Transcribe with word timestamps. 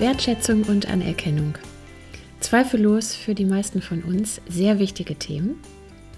Wertschätzung 0.00 0.62
und 0.62 0.88
Anerkennung. 0.88 1.56
Zweifellos 2.40 3.14
für 3.14 3.34
die 3.34 3.44
meisten 3.44 3.82
von 3.82 4.02
uns 4.02 4.40
sehr 4.48 4.78
wichtige 4.78 5.14
Themen. 5.14 5.56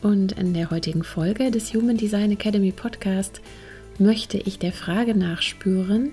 Und 0.03 0.31
in 0.39 0.55
der 0.55 0.71
heutigen 0.71 1.03
Folge 1.03 1.51
des 1.51 1.75
Human 1.75 1.97
Design 1.97 2.31
Academy 2.31 2.71
Podcast 2.71 3.41
möchte 3.99 4.39
ich 4.39 4.61
der 4.61 4.73
Frage 4.73 5.17
nachspüren, 5.17 6.13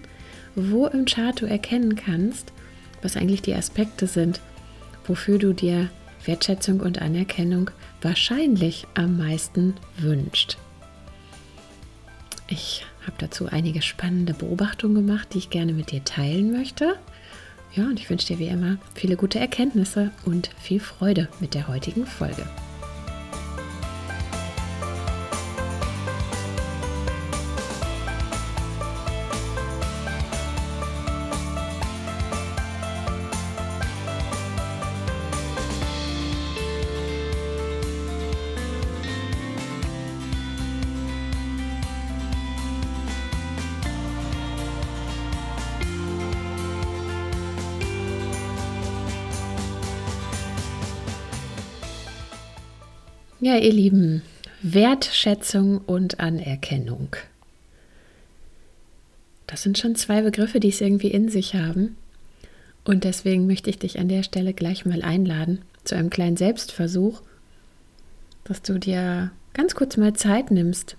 wo 0.56 0.88
im 0.88 1.06
Chart 1.06 1.40
du 1.40 1.46
erkennen 1.46 1.96
kannst, 1.96 2.54
was 3.04 3.16
eigentlich 3.16 3.44
die 3.44 3.54
Aspekte 3.54 4.08
sind, 4.08 4.42
wofür 5.06 5.38
du 5.38 5.54
dir 5.54 5.92
Wertschätzung 6.26 6.80
und 6.80 7.04
Anerkennung 7.04 7.70
wahrscheinlich 8.02 8.88
am 8.96 9.20
meisten 9.20 9.76
wünscht. 9.96 10.58
Ich 12.48 12.84
habe 13.04 13.18
dazu 13.20 13.46
einige 13.46 13.84
spannende 13.84 14.34
Beobachtungen 14.34 15.06
gemacht, 15.06 15.36
die 15.36 15.38
ich 15.38 15.52
gerne 15.52 15.74
mit 15.74 15.92
dir 15.92 16.04
teilen 16.04 16.52
möchte. 16.52 16.98
Ja, 17.74 17.84
und 17.84 18.00
ich 18.00 18.10
wünsche 18.10 18.28
dir 18.28 18.40
wie 18.40 18.48
immer 18.48 18.78
viele 18.96 19.16
gute 19.16 19.40
Erkenntnisse 19.40 20.12
und 20.26 20.50
viel 20.60 20.80
Freude 20.80 21.28
mit 21.40 21.54
der 21.54 21.68
heutigen 21.68 22.06
Folge. 22.06 22.46
Ja, 53.42 53.56
ihr 53.56 53.72
Lieben, 53.72 54.22
Wertschätzung 54.62 55.78
und 55.78 56.20
Anerkennung. 56.20 57.16
Das 59.48 59.64
sind 59.64 59.78
schon 59.78 59.96
zwei 59.96 60.24
Begriffe, 60.24 60.60
die 60.60 60.68
es 60.68 60.82
irgendwie 60.82 61.08
in 61.08 61.30
sich 61.30 61.56
haben. 61.56 61.96
Und 62.84 63.06
deswegen 63.06 63.48
möchte 63.48 63.70
ich 63.70 63.80
dich 63.80 63.98
an 63.98 64.10
der 64.10 64.24
Stelle 64.24 64.54
gleich 64.54 64.86
mal 64.86 65.02
einladen 65.04 65.62
zu 65.86 65.96
einem 65.96 66.10
kleinen 66.10 66.36
Selbstversuch, 66.36 67.22
dass 68.44 68.62
du 68.62 68.78
dir 68.78 69.32
ganz 69.54 69.74
kurz 69.74 69.96
mal 69.96 70.12
Zeit 70.12 70.52
nimmst, 70.52 70.98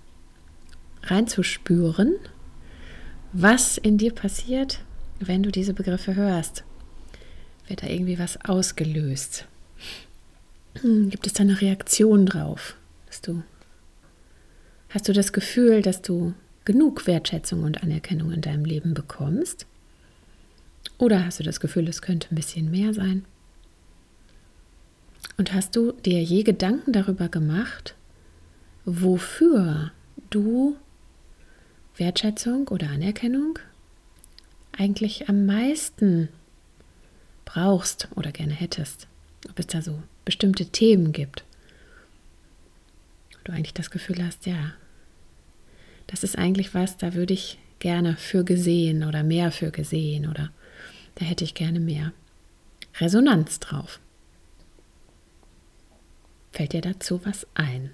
reinzuspüren, 1.03 2.15
was 3.33 3.77
in 3.77 3.99
dir 3.99 4.15
passiert, 4.15 4.79
wenn 5.19 5.43
du 5.43 5.51
diese 5.51 5.75
Begriffe 5.75 6.15
hörst. 6.15 6.63
Wird 7.67 7.83
da 7.83 7.87
irgendwie 7.87 8.17
was 8.17 8.43
ausgelöst? 8.43 9.45
Hm, 10.79 11.09
gibt 11.09 11.27
es 11.27 11.33
da 11.33 11.43
eine 11.43 11.59
Reaktion 11.59 12.25
drauf? 12.25 12.75
Hast 13.07 13.27
du, 13.27 13.43
hast 14.89 15.07
du 15.07 15.13
das 15.13 15.33
Gefühl, 15.33 15.81
dass 15.81 16.01
du 16.01 16.33
genug 16.65 17.07
Wertschätzung 17.07 17.63
und 17.63 17.83
Anerkennung 17.83 18.31
in 18.31 18.41
deinem 18.41 18.65
Leben 18.65 18.93
bekommst? 18.93 19.65
Oder 20.97 21.25
hast 21.25 21.39
du 21.39 21.43
das 21.43 21.59
Gefühl, 21.59 21.87
es 21.87 22.01
könnte 22.01 22.27
ein 22.31 22.35
bisschen 22.35 22.71
mehr 22.71 22.93
sein? 22.93 23.25
Und 25.37 25.53
hast 25.53 25.75
du 25.75 25.91
dir 25.91 26.21
je 26.21 26.43
Gedanken 26.43 26.93
darüber 26.93 27.27
gemacht, 27.27 27.95
wofür 28.85 29.91
du 30.29 30.77
Wertschätzung 31.97 32.67
oder 32.69 32.89
Anerkennung 32.89 33.59
eigentlich 34.71 35.29
am 35.29 35.45
meisten 35.45 36.29
brauchst 37.45 38.07
oder 38.15 38.31
gerne 38.31 38.53
hättest? 38.53 39.07
Ob 39.49 39.59
es 39.59 39.67
da 39.67 39.81
so 39.81 40.01
bestimmte 40.25 40.65
Themen 40.67 41.11
gibt. 41.11 41.43
Du 43.43 43.51
eigentlich 43.51 43.73
das 43.73 43.89
Gefühl 43.89 44.23
hast, 44.23 44.45
ja, 44.45 44.73
das 46.07 46.23
ist 46.23 46.37
eigentlich 46.37 46.73
was, 46.73 46.97
da 46.97 47.13
würde 47.13 47.33
ich 47.33 47.57
gerne 47.79 48.15
für 48.15 48.43
gesehen 48.43 49.03
oder 49.03 49.23
mehr 49.23 49.51
für 49.51 49.71
gesehen 49.71 50.29
oder 50.29 50.51
da 51.15 51.25
hätte 51.25 51.43
ich 51.43 51.53
gerne 51.53 51.79
mehr 51.79 52.13
Resonanz 52.99 53.59
drauf. 53.59 53.99
Fällt 56.51 56.73
dir 56.73 56.81
dazu 56.81 57.21
was 57.25 57.47
ein? 57.53 57.91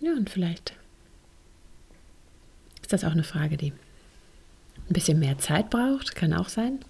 Ja, 0.00 0.12
und 0.12 0.30
vielleicht 0.30 0.74
ist 2.82 2.92
das 2.92 3.04
auch 3.04 3.12
eine 3.12 3.24
Frage, 3.24 3.56
die 3.56 3.72
ein 4.88 4.92
bisschen 4.92 5.18
mehr 5.18 5.38
Zeit 5.38 5.70
braucht, 5.70 6.14
kann 6.14 6.32
auch 6.32 6.48
sein. 6.48 6.84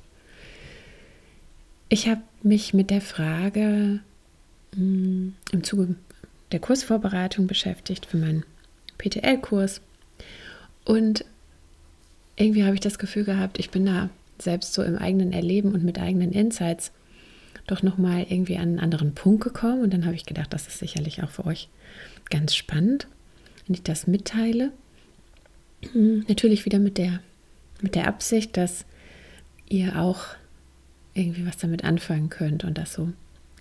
Ich 1.92 2.08
habe 2.08 2.22
mich 2.42 2.72
mit 2.72 2.88
der 2.88 3.02
Frage 3.02 4.00
mh, 4.74 4.76
hm, 4.76 5.34
im 5.52 5.62
Zuge 5.62 5.94
der 6.50 6.58
Kursvorbereitung 6.58 7.46
beschäftigt 7.46 8.06
für 8.06 8.16
meinen 8.16 8.46
PTL-Kurs 8.96 9.82
und 10.86 11.26
irgendwie 12.36 12.64
habe 12.64 12.72
ich 12.72 12.80
das 12.80 12.98
Gefühl 12.98 13.24
gehabt, 13.24 13.58
ich 13.58 13.68
bin 13.68 13.84
da 13.84 14.08
selbst 14.38 14.72
so 14.72 14.82
im 14.82 14.96
eigenen 14.96 15.34
Erleben 15.34 15.74
und 15.74 15.84
mit 15.84 15.98
eigenen 15.98 16.32
Insights 16.32 16.92
doch 17.66 17.82
nochmal 17.82 18.24
irgendwie 18.26 18.56
an 18.56 18.70
einen 18.70 18.78
anderen 18.78 19.14
Punkt 19.14 19.44
gekommen 19.44 19.82
und 19.82 19.92
dann 19.92 20.06
habe 20.06 20.14
ich 20.14 20.24
gedacht, 20.24 20.50
das 20.54 20.68
ist 20.68 20.78
sicherlich 20.78 21.22
auch 21.22 21.30
für 21.30 21.44
euch 21.44 21.68
ganz 22.30 22.54
spannend, 22.54 23.06
wenn 23.66 23.74
ich 23.74 23.82
das 23.82 24.06
mitteile. 24.06 24.72
Natürlich 25.92 26.64
wieder 26.64 26.78
mit 26.78 26.96
der, 26.96 27.20
mit 27.82 27.96
der 27.96 28.06
Absicht, 28.06 28.56
dass 28.56 28.86
ihr 29.68 30.00
auch 30.00 30.36
irgendwie 31.14 31.46
was 31.46 31.56
damit 31.56 31.84
anfangen 31.84 32.30
könnt 32.30 32.64
und 32.64 32.78
das 32.78 32.92
so 32.92 33.12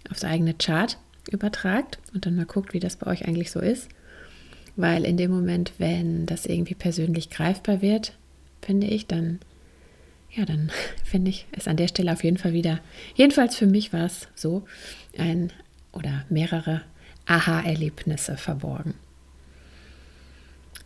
aufs 0.09 0.23
eigene 0.23 0.53
Chart 0.53 0.97
übertragt 1.29 1.99
und 2.13 2.25
dann 2.25 2.35
mal 2.35 2.45
guckt, 2.45 2.73
wie 2.73 2.79
das 2.79 2.95
bei 2.95 3.07
euch 3.07 3.27
eigentlich 3.27 3.51
so 3.51 3.59
ist. 3.59 3.89
Weil 4.75 5.03
in 5.05 5.17
dem 5.17 5.31
Moment, 5.31 5.73
wenn 5.77 6.25
das 6.25 6.45
irgendwie 6.45 6.75
persönlich 6.75 7.29
greifbar 7.29 7.81
wird, 7.81 8.13
finde 8.61 8.87
ich, 8.87 9.05
dann, 9.07 9.39
ja, 10.31 10.45
dann 10.45 10.71
finde 11.03 11.29
ich 11.29 11.45
es 11.51 11.67
an 11.67 11.77
der 11.77 11.87
Stelle 11.87 12.13
auf 12.13 12.23
jeden 12.23 12.37
Fall 12.37 12.53
wieder, 12.53 12.79
jedenfalls 13.15 13.55
für 13.55 13.67
mich 13.67 13.93
war 13.93 14.05
es 14.05 14.27
so, 14.35 14.63
ein 15.17 15.51
oder 15.91 16.25
mehrere 16.29 16.81
Aha-Erlebnisse 17.25 18.37
verborgen. 18.37 18.93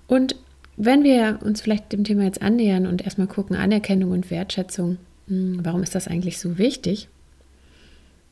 Und 0.07 0.35
wenn 0.77 1.03
wir 1.03 1.39
uns 1.41 1.61
vielleicht 1.61 1.93
dem 1.93 2.03
Thema 2.03 2.23
jetzt 2.23 2.41
annähern 2.41 2.85
und 2.85 3.03
erstmal 3.03 3.27
gucken, 3.27 3.55
Anerkennung 3.55 4.11
und 4.11 4.29
Wertschätzung, 4.29 4.97
warum 5.27 5.83
ist 5.83 5.95
das 5.95 6.07
eigentlich 6.07 6.39
so 6.39 6.57
wichtig? 6.57 7.07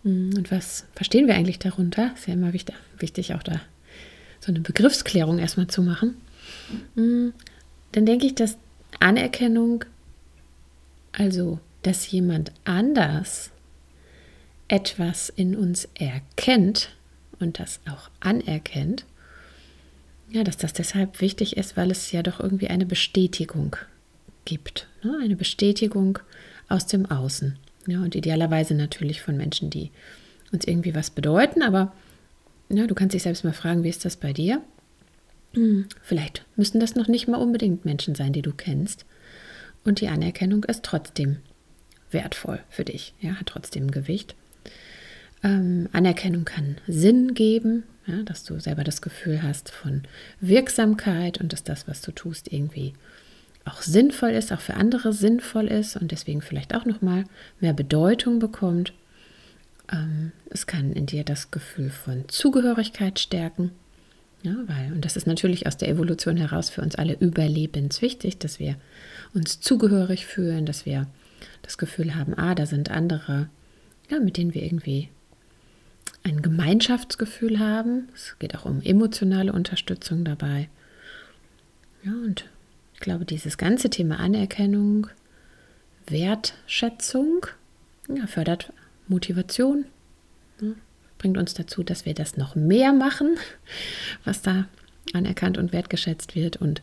Hm, 0.03 0.31
und 0.37 0.51
was 0.51 0.85
verstehen 0.93 1.27
wir 1.27 1.35
eigentlich 1.35 1.59
darunter? 1.59 2.11
Ist 2.15 2.27
ja 2.27 2.33
immer 2.33 2.53
wichtig, 2.53 2.75
wichtig 2.99 3.33
auch 3.33 3.43
da 3.43 3.61
so 4.43 4.51
eine 4.51 4.59
Begriffsklärung 4.59 5.39
erstmal 5.39 5.67
zu 5.67 5.81
machen. 5.81 6.15
Hm, 6.95 7.33
dann 7.93 8.05
denke 8.05 8.25
ich, 8.25 8.35
dass 8.35 8.57
Anerkennung, 8.99 9.85
also 11.11 11.59
dass 11.81 12.09
jemand 12.11 12.51
anders 12.65 13.51
etwas 14.67 15.29
in 15.29 15.55
uns 15.55 15.87
erkennt 15.95 16.89
und 17.39 17.59
das 17.59 17.79
auch 17.89 18.09
anerkennt, 18.19 19.05
ja, 20.29 20.43
dass 20.43 20.57
das 20.57 20.73
deshalb 20.73 21.21
wichtig 21.21 21.57
ist, 21.57 21.77
weil 21.77 21.91
es 21.91 22.11
ja 22.11 22.23
doch 22.23 22.39
irgendwie 22.39 22.67
eine 22.67 22.85
Bestätigung 22.85 23.75
gibt. 24.45 24.87
Ne? 25.03 25.19
Eine 25.21 25.35
Bestätigung 25.35 26.19
aus 26.69 26.87
dem 26.87 27.05
Außen. 27.05 27.57
Ja, 27.87 28.01
und 28.01 28.15
idealerweise 28.15 28.73
natürlich 28.75 29.21
von 29.21 29.35
Menschen, 29.37 29.69
die 29.69 29.91
uns 30.51 30.65
irgendwie 30.65 30.95
was 30.95 31.09
bedeuten, 31.09 31.61
aber 31.61 31.93
ja, 32.69 32.87
du 32.87 32.95
kannst 32.95 33.13
dich 33.13 33.23
selbst 33.23 33.43
mal 33.43 33.53
fragen, 33.53 33.83
wie 33.83 33.89
ist 33.89 34.05
das 34.05 34.15
bei 34.15 34.33
dir? 34.33 34.61
Hm, 35.53 35.87
vielleicht 36.01 36.45
müssen 36.55 36.79
das 36.79 36.95
noch 36.95 37.07
nicht 37.07 37.27
mal 37.27 37.37
unbedingt 37.37 37.85
Menschen 37.85 38.15
sein, 38.15 38.33
die 38.33 38.41
du 38.41 38.53
kennst. 38.53 39.05
Und 39.83 40.01
die 40.01 40.07
Anerkennung 40.07 40.63
ist 40.63 40.83
trotzdem 40.83 41.37
wertvoll 42.11 42.59
für 42.69 42.85
dich, 42.85 43.13
ja, 43.19 43.33
hat 43.33 43.47
trotzdem 43.47 43.91
Gewicht. 43.91 44.35
Ähm, 45.43 45.89
Anerkennung 45.91 46.45
kann 46.45 46.77
Sinn 46.87 47.33
geben, 47.33 47.83
Ja, 48.05 48.21
dass 48.23 48.43
du 48.43 48.59
selber 48.59 48.83
das 48.83 49.01
Gefühl 49.01 49.43
hast 49.43 49.71
von 49.71 50.03
Wirksamkeit 50.41 51.39
und 51.39 51.53
dass 51.53 51.63
das, 51.63 51.87
was 51.87 52.01
du 52.01 52.11
tust, 52.11 52.51
irgendwie 52.51 52.93
auch 53.65 53.81
sinnvoll 53.81 54.31
ist, 54.31 54.51
auch 54.51 54.59
für 54.59 54.73
andere 54.73 55.13
sinnvoll 55.13 55.67
ist 55.67 55.95
und 55.95 56.11
deswegen 56.11 56.41
vielleicht 56.41 56.75
auch 56.75 56.85
nochmal 56.85 57.25
mehr 57.59 57.73
Bedeutung 57.73 58.39
bekommt. 58.39 58.93
Ähm, 59.91 60.31
es 60.49 60.67
kann 60.67 60.93
in 60.93 61.05
dir 61.05 61.23
das 61.23 61.51
Gefühl 61.51 61.89
von 61.89 62.27
Zugehörigkeit 62.27 63.19
stärken. 63.19 63.71
Ja, 64.43 64.55
weil, 64.67 64.91
und 64.91 65.05
das 65.05 65.15
ist 65.15 65.25
natürlich 65.25 65.67
aus 65.67 65.77
der 65.77 65.87
Evolution 65.87 66.35
heraus 66.35 66.69
für 66.69 66.81
uns 66.81 66.95
alle 66.95 67.13
überlebenswichtig, 67.13 68.39
dass 68.39 68.59
wir 68.59 68.75
uns 69.33 69.61
zugehörig 69.61 70.25
fühlen, 70.25 70.65
dass 70.65 70.85
wir 70.85 71.07
das 71.61 71.77
Gefühl 71.77 72.15
haben, 72.15 72.33
ah, 72.37 72.53
da 72.53 72.65
sind 72.65 72.91
andere, 72.91 73.47
ja, 74.09 74.19
mit 74.19 74.35
denen 74.35 74.53
wir 74.53 74.63
irgendwie 74.63 75.07
ein 76.23 76.41
Gemeinschaftsgefühl 76.41 77.59
haben. 77.59 78.09
Es 78.13 78.35
geht 78.39 78.55
auch 78.55 78.65
um 78.65 78.81
emotionale 78.81 79.53
Unterstützung 79.53 80.25
dabei. 80.25 80.69
Ja, 82.03 82.11
und 82.11 82.45
ich 83.03 83.05
glaube, 83.05 83.25
dieses 83.25 83.57
ganze 83.57 83.89
Thema 83.89 84.17
Anerkennung, 84.17 85.07
Wertschätzung, 86.07 87.45
ja, 88.07 88.27
fördert 88.27 88.71
Motivation, 89.09 89.83
ja, 90.61 90.69
bringt 91.17 91.37
uns 91.37 91.53
dazu, 91.53 91.83
dass 91.83 92.05
wir 92.05 92.13
das 92.13 92.37
noch 92.37 92.55
mehr 92.55 92.93
machen, 92.93 93.35
was 94.23 94.41
da 94.41 94.69
anerkannt 95.11 95.57
und 95.57 95.73
wertgeschätzt 95.73 96.33
wird 96.33 96.55
und 96.55 96.81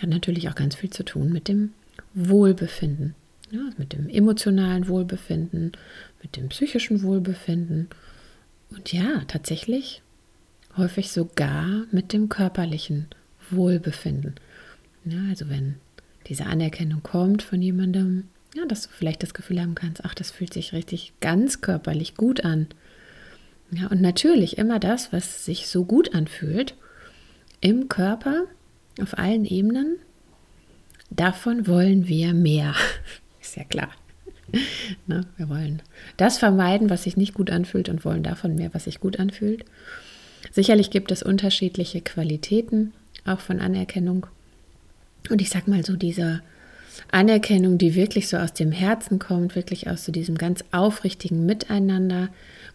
hat 0.00 0.08
natürlich 0.08 0.48
auch 0.48 0.54
ganz 0.54 0.76
viel 0.76 0.90
zu 0.90 1.02
tun 1.04 1.32
mit 1.32 1.48
dem 1.48 1.72
Wohlbefinden, 2.14 3.16
ja, 3.50 3.62
mit 3.78 3.92
dem 3.92 4.08
emotionalen 4.08 4.86
Wohlbefinden, 4.86 5.72
mit 6.22 6.36
dem 6.36 6.50
psychischen 6.50 7.02
Wohlbefinden 7.02 7.88
und 8.70 8.92
ja, 8.92 9.24
tatsächlich 9.26 10.02
häufig 10.76 11.10
sogar 11.10 11.86
mit 11.90 12.12
dem 12.12 12.28
körperlichen 12.28 13.08
Wohlbefinden. 13.50 14.36
Ja, 15.04 15.18
also 15.28 15.48
wenn 15.48 15.76
diese 16.26 16.46
Anerkennung 16.46 17.02
kommt 17.02 17.42
von 17.42 17.62
jemandem, 17.62 18.24
ja, 18.54 18.64
dass 18.66 18.82
du 18.82 18.88
vielleicht 18.90 19.22
das 19.22 19.34
Gefühl 19.34 19.60
haben 19.60 19.74
kannst, 19.74 20.04
ach, 20.04 20.14
das 20.14 20.30
fühlt 20.30 20.52
sich 20.52 20.72
richtig 20.72 21.12
ganz 21.20 21.60
körperlich 21.60 22.14
gut 22.16 22.44
an. 22.44 22.66
Ja, 23.70 23.88
und 23.88 24.00
natürlich 24.00 24.58
immer 24.58 24.78
das, 24.78 25.12
was 25.12 25.44
sich 25.44 25.68
so 25.68 25.84
gut 25.84 26.14
anfühlt, 26.14 26.74
im 27.60 27.88
Körper, 27.88 28.44
auf 29.00 29.18
allen 29.18 29.44
Ebenen, 29.44 29.96
davon 31.10 31.66
wollen 31.66 32.08
wir 32.08 32.34
mehr. 32.34 32.74
Ist 33.40 33.56
ja 33.56 33.64
klar. 33.64 33.90
Ne? 35.06 35.26
Wir 35.36 35.48
wollen 35.50 35.82
das 36.16 36.38
vermeiden, 36.38 36.88
was 36.88 37.02
sich 37.02 37.16
nicht 37.16 37.34
gut 37.34 37.50
anfühlt 37.50 37.88
und 37.90 38.04
wollen 38.04 38.22
davon 38.22 38.54
mehr, 38.54 38.72
was 38.72 38.84
sich 38.84 39.00
gut 39.00 39.20
anfühlt. 39.20 39.64
Sicherlich 40.50 40.90
gibt 40.90 41.10
es 41.10 41.22
unterschiedliche 41.22 42.00
Qualitäten 42.00 42.94
auch 43.26 43.40
von 43.40 43.60
Anerkennung. 43.60 44.26
Und 45.30 45.40
ich 45.40 45.50
sag 45.50 45.68
mal 45.68 45.84
so, 45.84 45.96
diese 45.96 46.40
Anerkennung, 47.10 47.78
die 47.78 47.94
wirklich 47.94 48.28
so 48.28 48.36
aus 48.36 48.52
dem 48.52 48.72
Herzen 48.72 49.18
kommt, 49.18 49.54
wirklich 49.54 49.88
aus 49.88 50.04
so 50.04 50.12
diesem 50.12 50.36
ganz 50.36 50.64
aufrichtigen 50.72 51.46
Miteinander, 51.46 52.28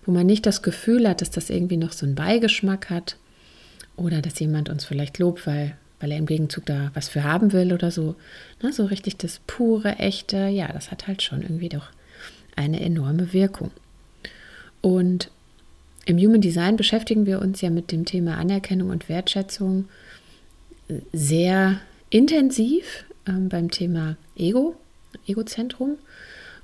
wo 0.05 0.11
man 0.11 0.25
nicht 0.25 0.45
das 0.45 0.61
Gefühl 0.61 1.07
hat, 1.07 1.21
dass 1.21 1.31
das 1.31 1.49
irgendwie 1.49 1.77
noch 1.77 1.91
so 1.91 2.05
einen 2.05 2.15
Beigeschmack 2.15 2.89
hat 2.89 3.17
oder 3.95 4.21
dass 4.21 4.39
jemand 4.39 4.69
uns 4.69 4.85
vielleicht 4.85 5.19
lobt, 5.19 5.45
weil 5.45 5.75
weil 6.03 6.11
er 6.11 6.17
im 6.17 6.25
Gegenzug 6.25 6.65
da 6.65 6.91
was 6.93 7.07
für 7.07 7.23
haben 7.23 7.53
will 7.53 7.71
oder 7.71 7.89
so. 7.89 8.15
Ne, 8.61 8.73
so 8.73 8.83
richtig 8.83 9.15
das 9.15 9.39
pure, 9.47 9.99
echte, 9.99 10.47
ja, 10.47 10.67
das 10.67 10.91
hat 10.91 11.07
halt 11.07 11.21
schon 11.21 11.43
irgendwie 11.43 11.69
doch 11.69 11.87
eine 12.57 12.81
enorme 12.81 13.31
Wirkung. 13.31 13.71
Und 14.81 15.31
im 16.05 16.17
Human 16.17 16.41
Design 16.41 16.75
beschäftigen 16.75 17.25
wir 17.25 17.41
uns 17.41 17.61
ja 17.61 17.69
mit 17.69 17.93
dem 17.93 18.03
Thema 18.03 18.35
Anerkennung 18.35 18.89
und 18.89 19.07
Wertschätzung 19.07 19.85
sehr 21.13 21.79
intensiv 22.13 23.05
ähm, 23.27 23.49
beim 23.49 23.71
Thema 23.71 24.17
Ego, 24.35 24.75
Egozentrum 25.27 25.97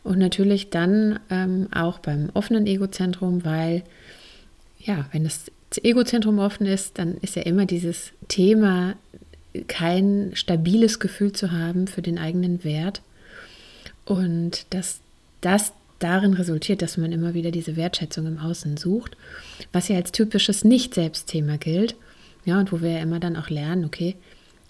und 0.04 0.20
natürlich 0.20 0.70
dann 0.70 1.20
ähm, 1.30 1.68
auch 1.74 2.00
beim 2.00 2.30
offenen 2.34 2.68
Egozentrum, 2.68 3.44
weil 3.44 3.84
ja, 4.80 5.08
wenn 5.12 5.24
das 5.24 5.52
Egozentrum 5.84 6.40
offen 6.40 6.66
ist, 6.66 7.00
dann 7.00 7.16
ist 7.22 7.36
ja 7.36 7.42
immer 7.44 7.66
dieses 7.66 8.12
Thema 8.28 8.96
kein 9.68 10.32
stabiles 10.36 11.00
Gefühl 11.00 11.34
zu 11.34 11.52
haben 11.52 11.88
für 11.88 12.02
den 12.02 12.20
eigenen 12.20 12.64
Wert 12.64 13.02
und 14.06 14.66
dass 14.70 15.00
das 15.42 15.74
darin 15.98 16.34
resultiert, 16.34 16.82
dass 16.82 16.98
man 16.98 17.12
immer 17.12 17.34
wieder 17.34 17.52
diese 17.52 17.76
Wertschätzung 17.76 18.28
im 18.28 18.38
Außen 18.38 18.78
sucht, 18.78 19.18
was 19.74 19.88
ja 19.88 19.96
als 19.96 20.12
typisches 20.12 20.64
Nicht-Selbstthema 20.64 21.58
gilt. 21.58 21.96
Ja, 22.46 22.58
und 22.58 22.72
wo 22.72 22.82
wir 22.82 22.92
ja 22.92 23.00
immer 23.00 23.20
dann 23.20 23.36
auch 23.36 23.50
lernen, 23.50 23.84
okay, 23.84 24.16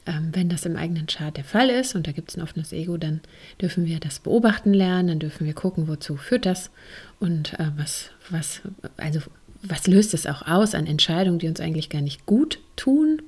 ähm, 0.09 0.31
wenn 0.33 0.49
das 0.49 0.65
im 0.65 0.75
eigenen 0.75 1.05
Chart 1.05 1.35
der 1.37 1.43
Fall 1.43 1.69
ist 1.69 1.93
und 1.95 2.07
da 2.07 2.11
gibt 2.11 2.31
es 2.31 2.37
ein 2.37 2.41
offenes 2.41 2.73
Ego, 2.73 2.97
dann 2.97 3.21
dürfen 3.61 3.85
wir 3.85 3.99
das 3.99 4.19
beobachten 4.19 4.73
lernen, 4.73 5.07
dann 5.07 5.19
dürfen 5.19 5.45
wir 5.45 5.53
gucken, 5.53 5.87
wozu 5.87 6.17
führt 6.17 6.47
das 6.47 6.71
und 7.19 7.53
äh, 7.59 7.71
was, 7.77 8.09
was, 8.29 8.61
also 8.97 9.21
was 9.61 9.85
löst 9.85 10.15
es 10.15 10.25
auch 10.25 10.47
aus 10.47 10.73
an 10.73 10.87
Entscheidungen, 10.87 11.37
die 11.37 11.47
uns 11.47 11.59
eigentlich 11.59 11.89
gar 11.89 12.01
nicht 12.01 12.25
gut 12.25 12.59
tun. 12.75 13.21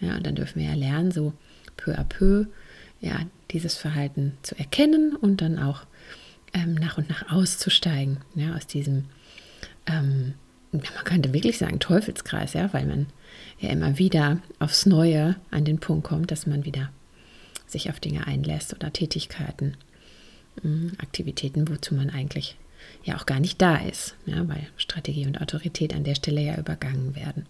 Ja, 0.00 0.16
und 0.16 0.26
dann 0.26 0.34
dürfen 0.34 0.60
wir 0.60 0.68
ja 0.68 0.74
lernen, 0.74 1.12
so 1.12 1.32
peu 1.76 1.96
à 1.96 2.04
peu, 2.04 2.46
ja, 3.00 3.20
dieses 3.50 3.76
Verhalten 3.76 4.32
zu 4.42 4.58
erkennen 4.58 5.16
und 5.16 5.40
dann 5.40 5.58
auch 5.58 5.86
ähm, 6.52 6.74
nach 6.74 6.98
und 6.98 7.08
nach 7.08 7.30
auszusteigen, 7.30 8.18
ja, 8.34 8.54
aus 8.54 8.66
diesem, 8.66 9.04
ähm, 9.86 10.34
man 10.72 10.82
könnte 11.04 11.32
wirklich 11.32 11.56
sagen, 11.56 11.78
Teufelskreis, 11.78 12.52
ja, 12.52 12.70
weil 12.74 12.84
man 12.84 13.06
ja 13.60 13.70
immer 13.70 13.98
wieder 13.98 14.40
aufs 14.58 14.86
Neue 14.86 15.36
an 15.50 15.64
den 15.64 15.78
Punkt 15.78 16.06
kommt, 16.06 16.30
dass 16.30 16.46
man 16.46 16.64
wieder 16.64 16.90
sich 17.66 17.90
auf 17.90 18.00
Dinge 18.00 18.26
einlässt 18.26 18.74
oder 18.74 18.92
Tätigkeiten, 18.92 19.76
hm, 20.62 20.92
Aktivitäten, 20.98 21.68
wozu 21.68 21.94
man 21.94 22.10
eigentlich 22.10 22.56
ja 23.04 23.16
auch 23.16 23.26
gar 23.26 23.40
nicht 23.40 23.60
da 23.60 23.76
ist, 23.76 24.14
ja, 24.26 24.48
weil 24.48 24.68
Strategie 24.76 25.26
und 25.26 25.40
Autorität 25.40 25.94
an 25.94 26.04
der 26.04 26.14
Stelle 26.14 26.40
ja 26.40 26.56
übergangen 26.56 27.14
werden. 27.14 27.46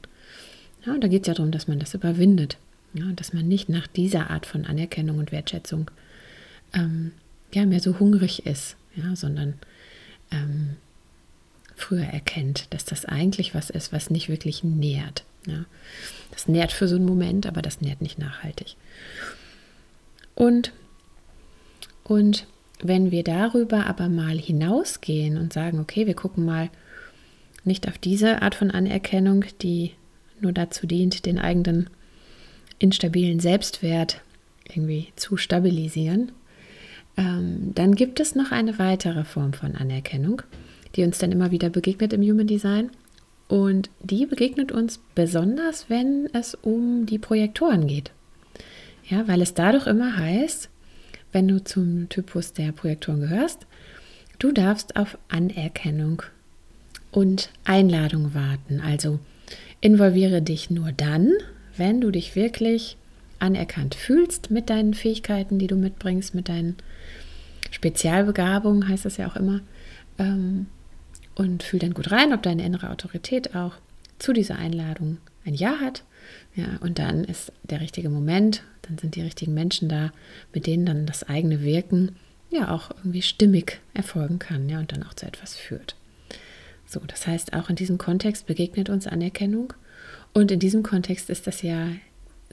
Ja, 0.85 0.95
und 0.95 1.03
da 1.03 1.09
geht 1.09 1.23
es 1.23 1.29
ja 1.29 1.35
darum, 1.35 1.51
dass 1.53 1.69
man 1.69 1.79
das 1.79 1.95
überwindet. 1.95 2.57
Ja, 2.95 3.05
dass 3.13 3.35
man 3.35 3.47
nicht 3.47 3.69
nach 3.69 3.87
dieser 3.87 4.31
Art 4.31 4.47
von 4.47 4.65
Anerkennung 4.65 5.19
und 5.19 5.31
Wertschätzung 5.31 5.91
ähm, 6.73 7.13
ja, 7.53 7.67
mehr 7.67 7.81
so 7.81 7.99
hungrig 7.99 8.47
ist, 8.47 8.77
ja, 8.97 9.15
sondern 9.15 9.55
ähm, 10.31 10.77
früher 11.77 12.05
erkennt, 12.05 12.73
dass 12.73 12.85
das 12.85 13.05
eigentlich 13.05 13.55
was 13.55 13.71
ist, 13.71 13.93
was 13.93 14.11
nicht 14.11 14.29
wirklich 14.29 14.65
nährt. 14.65 15.25
Ja. 15.49 15.65
Das 16.31 16.47
nährt 16.47 16.73
für 16.73 16.87
so 16.87 16.97
einen 16.97 17.07
Moment, 17.07 17.47
aber 17.47 17.63
das 17.63 17.81
nährt 17.81 18.01
nicht 18.01 18.19
nachhaltig. 18.19 18.77
Und, 20.35 20.73
und 22.05 22.47
wenn 22.81 23.11
wir 23.11 23.25
darüber 23.25 23.87
aber 23.87 24.09
mal 24.09 24.39
hinausgehen 24.39 25.37
und 25.37 25.53
sagen, 25.53 25.81
okay, 25.81 26.07
wir 26.07 26.15
gucken 26.15 26.45
mal 26.45 26.71
nicht 27.65 27.89
auf 27.89 27.99
diese 27.99 28.43
Art 28.43 28.55
von 28.55 28.71
Anerkennung, 28.71 29.45
die 29.63 29.93
nur 30.41 30.53
dazu 30.53 30.87
dient, 30.87 31.27
den 31.27 31.39
eigenen 31.39 31.91
instabilen 32.79 33.41
Selbstwert 33.41 34.21
irgendwie 34.69 35.09
zu 35.17 35.37
stabilisieren. 35.37 36.33
Ähm, 37.17 37.73
dann 37.75 37.95
gibt 37.95 38.21
es 38.21 38.35
noch 38.35 38.53
eine 38.53 38.79
weitere 38.79 39.25
Form 39.25 39.53
von 39.53 39.75
Anerkennung, 39.75 40.43
die 40.95 41.03
uns 41.03 41.19
dann 41.19 41.33
immer 41.33 41.51
wieder 41.51 41.71
begegnet 41.71 42.13
im 42.13 42.23
Human 42.23 42.47
Design. 42.47 42.91
Und 43.49 43.91
die 44.03 44.27
begegnet 44.27 44.73
uns 44.73 45.01
besonders, 45.15 45.89
wenn 45.89 46.29
es 46.33 46.55
um 46.55 47.07
die 47.07 47.19
Projektoren 47.19 47.87
geht. 47.87 48.13
Ja, 49.09 49.27
weil 49.27 49.41
es 49.41 49.55
dadurch 49.55 49.87
immer 49.87 50.17
heißt, 50.17 50.69
wenn 51.33 51.49
du 51.49 51.65
zum 51.65 52.09
Typus 52.11 52.53
der 52.53 52.73
Projektoren 52.73 53.21
gehörst, 53.21 53.67
du 54.39 54.53
darfst 54.53 54.97
auf 54.97 55.17
Anerkennung 55.29 56.23
und 57.11 57.51
Einladung 57.65 58.35
warten. 58.35 58.81
Also 58.81 59.19
Involviere 59.81 60.43
dich 60.43 60.71
nur 60.71 60.91
dann, 60.93 61.33
wenn 61.77 62.01
du 62.01 62.11
dich 62.11 62.35
wirklich 62.35 62.97
anerkannt 63.39 63.95
fühlst 63.95 64.51
mit 64.51 64.71
deinen 64.71 64.95
Fähigkeiten, 64.95 65.59
die 65.61 65.69
du 65.69 65.77
mitbringst, 65.77 66.35
mit 66.35 66.49
deinen 66.49 66.77
Spezialbegabungen, 67.71 68.89
heißt 68.89 69.05
das 69.05 69.19
ja 69.19 69.29
auch 69.29 69.37
immer. 69.37 69.61
Ähm, 70.19 70.67
und 71.39 71.63
fühl 71.63 71.79
dann 71.79 71.95
gut 71.95 72.11
rein, 72.11 72.35
ob 72.35 72.43
deine 72.43 72.67
innere 72.67 72.91
Autorität 72.91 73.55
auch 73.55 73.75
zu 74.19 74.33
dieser 74.33 74.57
Einladung 74.57 75.19
ein 75.47 75.55
Ja 75.55 75.79
hat. 75.81 76.03
Ja, 76.55 76.67
und 76.81 76.99
dann 76.99 77.25
ist 77.25 77.53
der 77.63 77.81
richtige 77.81 78.11
Moment, 78.11 78.63
dann 78.83 78.99
sind 78.99 79.15
die 79.15 79.23
richtigen 79.23 79.55
Menschen 79.55 79.89
da, 79.89 80.13
mit 80.53 80.67
denen 80.67 80.85
dann 80.85 81.07
das 81.07 81.23
eigene 81.23 81.63
Wirken 81.63 82.17
ja 82.51 82.71
auch 82.71 82.91
irgendwie 82.91 83.23
stimmig 83.23 83.81
erfolgen 83.95 84.39
kann, 84.39 84.69
ja, 84.69 84.81
und 84.81 84.93
dann 84.93 85.05
auch 85.05 85.15
zu 85.15 85.27
etwas 85.27 85.55
führt. 85.55 85.95
So, 86.87 87.01
das 87.01 87.27
heißt, 87.27 87.53
auch 87.53 87.71
in 87.71 87.77
diesem 87.77 87.99
Kontext 87.99 88.47
begegnet 88.47 88.89
uns 88.89 89.07
Anerkennung. 89.07 89.73
Und 90.35 90.51
in 90.51 90.59
diesem 90.59 90.83
Kontext 90.83 91.31
ist 91.31 91.47
das 91.47 91.63
ja 91.63 91.89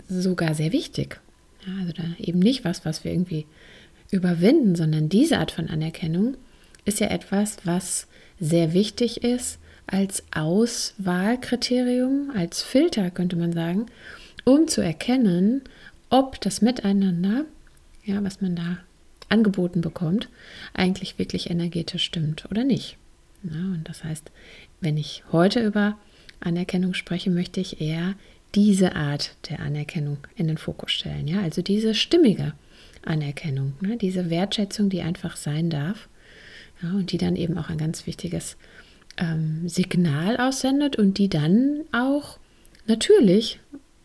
sogar 0.08 0.54
sehr 0.54 0.72
wichtig. 0.72 1.20
Ja, 1.66 1.74
also 1.80 1.94
eben 2.20 2.40
nicht 2.40 2.66
was, 2.66 2.86
was 2.86 3.04
wir 3.04 3.12
irgendwie 3.12 3.48
überwinden, 4.12 4.76
sondern 4.76 5.10
diese 5.10 5.40
Art 5.40 5.52
von 5.52 5.70
Anerkennung 5.70 6.38
ist 6.84 7.00
ja 7.00 7.08
etwas, 7.08 7.58
was 7.64 8.08
sehr 8.40 8.74
wichtig 8.74 9.24
ist, 9.24 9.60
als 9.88 10.24
Auswahlkriterium, 10.34 12.32
als 12.36 12.62
Filter, 12.62 13.12
könnte 13.12 13.36
man 13.36 13.54
sagen, 13.54 13.86
um 14.44 14.68
zu 14.68 14.82
erkennen, 14.82 15.62
ob 16.10 16.42
das 16.42 16.62
Miteinander, 16.62 17.46
ja, 18.04 18.24
was 18.24 18.42
man 18.42 18.56
da 18.56 18.80
angeboten 19.30 19.82
bekommt, 19.82 20.30
eigentlich 20.74 21.18
wirklich 21.18 21.50
energetisch 21.50 22.04
stimmt 22.04 22.46
oder 22.50 22.64
nicht. 22.64 22.98
Ja, 23.44 23.60
und 23.60 23.84
das 23.86 24.04
heißt, 24.04 24.32
wenn 24.82 24.98
ich 24.98 25.24
heute 25.32 25.64
über 25.64 25.98
Anerkennung 26.40 26.94
spreche, 26.94 27.30
möchte 27.30 27.60
ich 27.60 27.82
eher 27.82 28.16
diese 28.54 28.96
Art 28.96 29.36
der 29.50 29.60
Anerkennung 29.60 30.18
in 30.36 30.48
den 30.48 30.58
Fokus 30.58 30.92
stellen. 30.92 31.28
Ja, 31.28 31.42
also 31.42 31.62
diese 31.62 31.94
stimmige 31.94 32.54
Anerkennung, 33.04 33.74
ne, 33.82 33.98
diese 33.98 34.30
Wertschätzung, 34.30 34.90
die 34.90 35.02
einfach 35.02 35.36
sein 35.36 35.70
darf 35.70 36.08
ja, 36.82 36.92
und 36.92 37.12
die 37.12 37.18
dann 37.18 37.36
eben 37.36 37.58
auch 37.58 37.70
ein 37.70 37.78
ganz 37.78 38.08
wichtiges 38.08 38.58
ähm, 39.18 39.68
Signal 39.68 40.38
aussendet 40.38 40.98
und 40.98 41.18
die 41.18 41.30
dann 41.30 41.82
auch 41.92 42.38
natürlich 42.88 43.60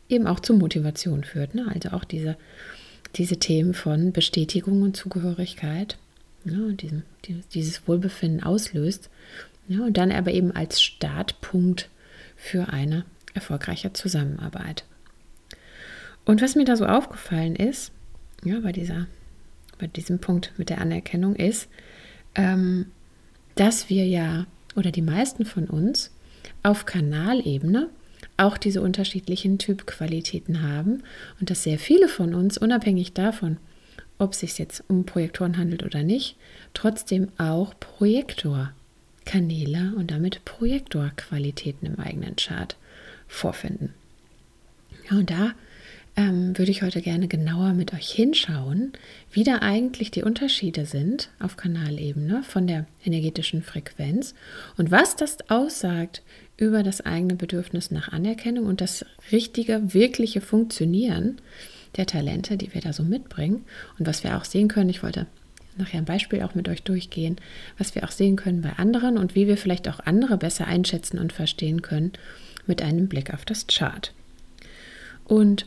eben 0.08 0.26
auch 0.26 0.40
zur 0.40 0.56
Motivation 0.56 1.24
führt. 1.24 1.54
Ne? 1.54 1.66
Also 1.72 1.90
auch 1.90 2.04
diese, 2.04 2.36
diese 3.16 3.38
Themen 3.38 3.74
von 3.74 4.12
Bestätigung 4.12 4.82
und 4.82 4.96
Zugehörigkeit 4.96 5.98
ja, 6.44 6.58
und 6.58 6.82
diesem, 6.82 7.02
dieses 7.54 7.86
Wohlbefinden 7.86 8.42
auslöst. 8.42 9.10
Ja, 9.68 9.80
und 9.80 9.96
dann 9.96 10.10
aber 10.10 10.32
eben 10.32 10.50
als 10.52 10.82
Startpunkt 10.82 11.88
für 12.36 12.72
eine 12.72 13.04
erfolgreiche 13.34 13.92
Zusammenarbeit. 13.92 14.84
Und 16.24 16.42
was 16.42 16.56
mir 16.56 16.64
da 16.64 16.76
so 16.76 16.86
aufgefallen 16.86 17.54
ist, 17.54 17.92
ja, 18.44 18.58
bei, 18.60 18.72
dieser, 18.72 19.06
bei 19.78 19.86
diesem 19.86 20.18
Punkt 20.18 20.52
mit 20.56 20.70
der 20.70 20.80
Anerkennung 20.80 21.36
ist, 21.36 21.68
ähm, 22.34 22.87
dass 23.54 23.88
wir 23.88 24.06
ja 24.06 24.46
oder 24.76 24.90
die 24.90 25.02
meisten 25.02 25.44
von 25.44 25.66
uns 25.66 26.10
auf 26.62 26.87
Kanalebene 26.87 27.90
auch 28.37 28.56
diese 28.56 28.80
unterschiedlichen 28.80 29.58
Typqualitäten 29.58 30.62
haben 30.62 31.02
und 31.40 31.50
dass 31.50 31.64
sehr 31.64 31.78
viele 31.78 32.08
von 32.08 32.34
uns, 32.34 32.58
unabhängig 32.58 33.12
davon, 33.12 33.58
ob 34.18 34.32
es 34.32 34.40
sich 34.40 34.58
jetzt 34.58 34.82
um 34.88 35.04
Projektoren 35.04 35.58
handelt 35.58 35.82
oder 35.82 36.02
nicht, 36.02 36.37
trotzdem 36.75 37.28
auch 37.38 37.75
Projektorkanäle 37.80 39.94
und 39.96 40.10
damit 40.10 40.44
Projektorqualitäten 40.44 41.87
im 41.87 41.99
eigenen 41.99 42.37
Chart 42.37 42.76
vorfinden. 43.28 43.94
Ja, 45.10 45.18
und 45.18 45.30
da 45.30 45.52
ähm, 46.20 46.58
würde 46.58 46.70
ich 46.70 46.82
heute 46.82 47.00
gerne 47.00 47.28
genauer 47.28 47.72
mit 47.72 47.94
euch 47.94 48.10
hinschauen, 48.10 48.92
wie 49.32 49.42
da 49.42 49.58
eigentlich 49.60 50.10
die 50.10 50.22
Unterschiede 50.22 50.84
sind 50.84 51.30
auf 51.38 51.56
Kanalebene 51.56 52.42
von 52.42 52.66
der 52.66 52.86
energetischen 53.04 53.62
Frequenz 53.62 54.34
und 54.76 54.90
was 54.90 55.16
das 55.16 55.38
aussagt 55.48 56.22
über 56.58 56.82
das 56.82 57.00
eigene 57.00 57.36
Bedürfnis 57.36 57.90
nach 57.90 58.12
Anerkennung 58.12 58.66
und 58.66 58.82
das 58.82 59.06
richtige, 59.32 59.94
wirkliche 59.94 60.42
Funktionieren 60.42 61.40
der 61.96 62.04
Talente, 62.06 62.58
die 62.58 62.74
wir 62.74 62.82
da 62.82 62.92
so 62.92 63.02
mitbringen 63.02 63.64
und 63.98 64.06
was 64.06 64.22
wir 64.22 64.36
auch 64.36 64.44
sehen 64.44 64.68
können. 64.68 64.90
Ich 64.90 65.02
wollte 65.02 65.26
nachher 65.78 65.98
ein 65.98 66.04
Beispiel 66.04 66.42
auch 66.42 66.54
mit 66.54 66.68
euch 66.68 66.82
durchgehen, 66.82 67.36
was 67.78 67.94
wir 67.94 68.04
auch 68.04 68.10
sehen 68.10 68.36
können 68.36 68.60
bei 68.60 68.72
anderen 68.76 69.16
und 69.16 69.34
wie 69.34 69.46
wir 69.46 69.56
vielleicht 69.56 69.88
auch 69.88 70.00
andere 70.00 70.36
besser 70.36 70.66
einschätzen 70.66 71.18
und 71.18 71.32
verstehen 71.32 71.80
können 71.80 72.12
mit 72.66 72.82
einem 72.82 73.08
Blick 73.08 73.32
auf 73.32 73.46
das 73.46 73.66
Chart. 73.66 74.12
Und 75.24 75.64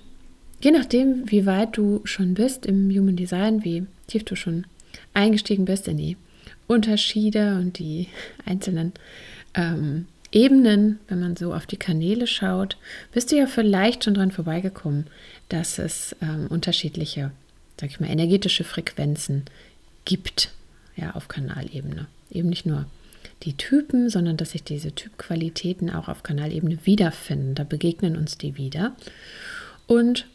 Je 0.64 0.72
nachdem, 0.72 1.30
wie 1.30 1.46
weit 1.46 1.76
du 1.76 2.00
schon 2.06 2.36
bist 2.36 2.66
im 2.66 2.90
Human 2.90 3.18
Design, 3.18 3.66
wie 3.66 3.86
tief 4.08 4.24
du 4.24 4.38
schon 4.38 4.66
eingestiegen 5.14 5.66
bist 5.66 5.90
in 5.90 5.98
die 5.98 6.16
Unterschiede 6.68 7.56
und 7.56 7.80
die 7.80 8.08
einzelnen 8.46 8.94
ähm, 9.56 10.06
Ebenen, 10.32 11.00
wenn 11.10 11.20
man 11.20 11.36
so 11.36 11.54
auf 11.54 11.66
die 11.66 11.76
Kanäle 11.76 12.28
schaut, 12.28 12.78
bist 13.12 13.30
du 13.30 13.36
ja 13.36 13.46
vielleicht 13.46 14.06
schon 14.06 14.14
dran 14.14 14.32
vorbeigekommen, 14.32 15.08
dass 15.50 15.80
es 15.80 16.16
ähm, 16.22 16.48
unterschiedliche, 16.48 17.32
sag 17.78 17.90
ich 17.90 18.00
mal, 18.00 18.10
energetische 18.10 18.64
Frequenzen 18.64 19.44
gibt, 20.06 20.54
ja, 20.96 21.12
auf 21.12 21.28
Kanalebene. 21.28 22.08
Eben 22.32 22.48
nicht 22.48 22.66
nur 22.66 22.86
die 23.44 23.58
Typen, 23.58 24.10
sondern 24.10 24.38
dass 24.38 24.52
sich 24.52 24.64
diese 24.64 24.96
Typqualitäten 24.96 25.90
auch 25.90 26.08
auf 26.08 26.24
Kanalebene 26.24 26.78
wiederfinden. 26.86 27.54
Da 27.54 27.66
begegnen 27.66 28.16
uns 28.16 28.38
die 28.38 28.56
wieder. 28.56 28.96
Und 29.88 30.26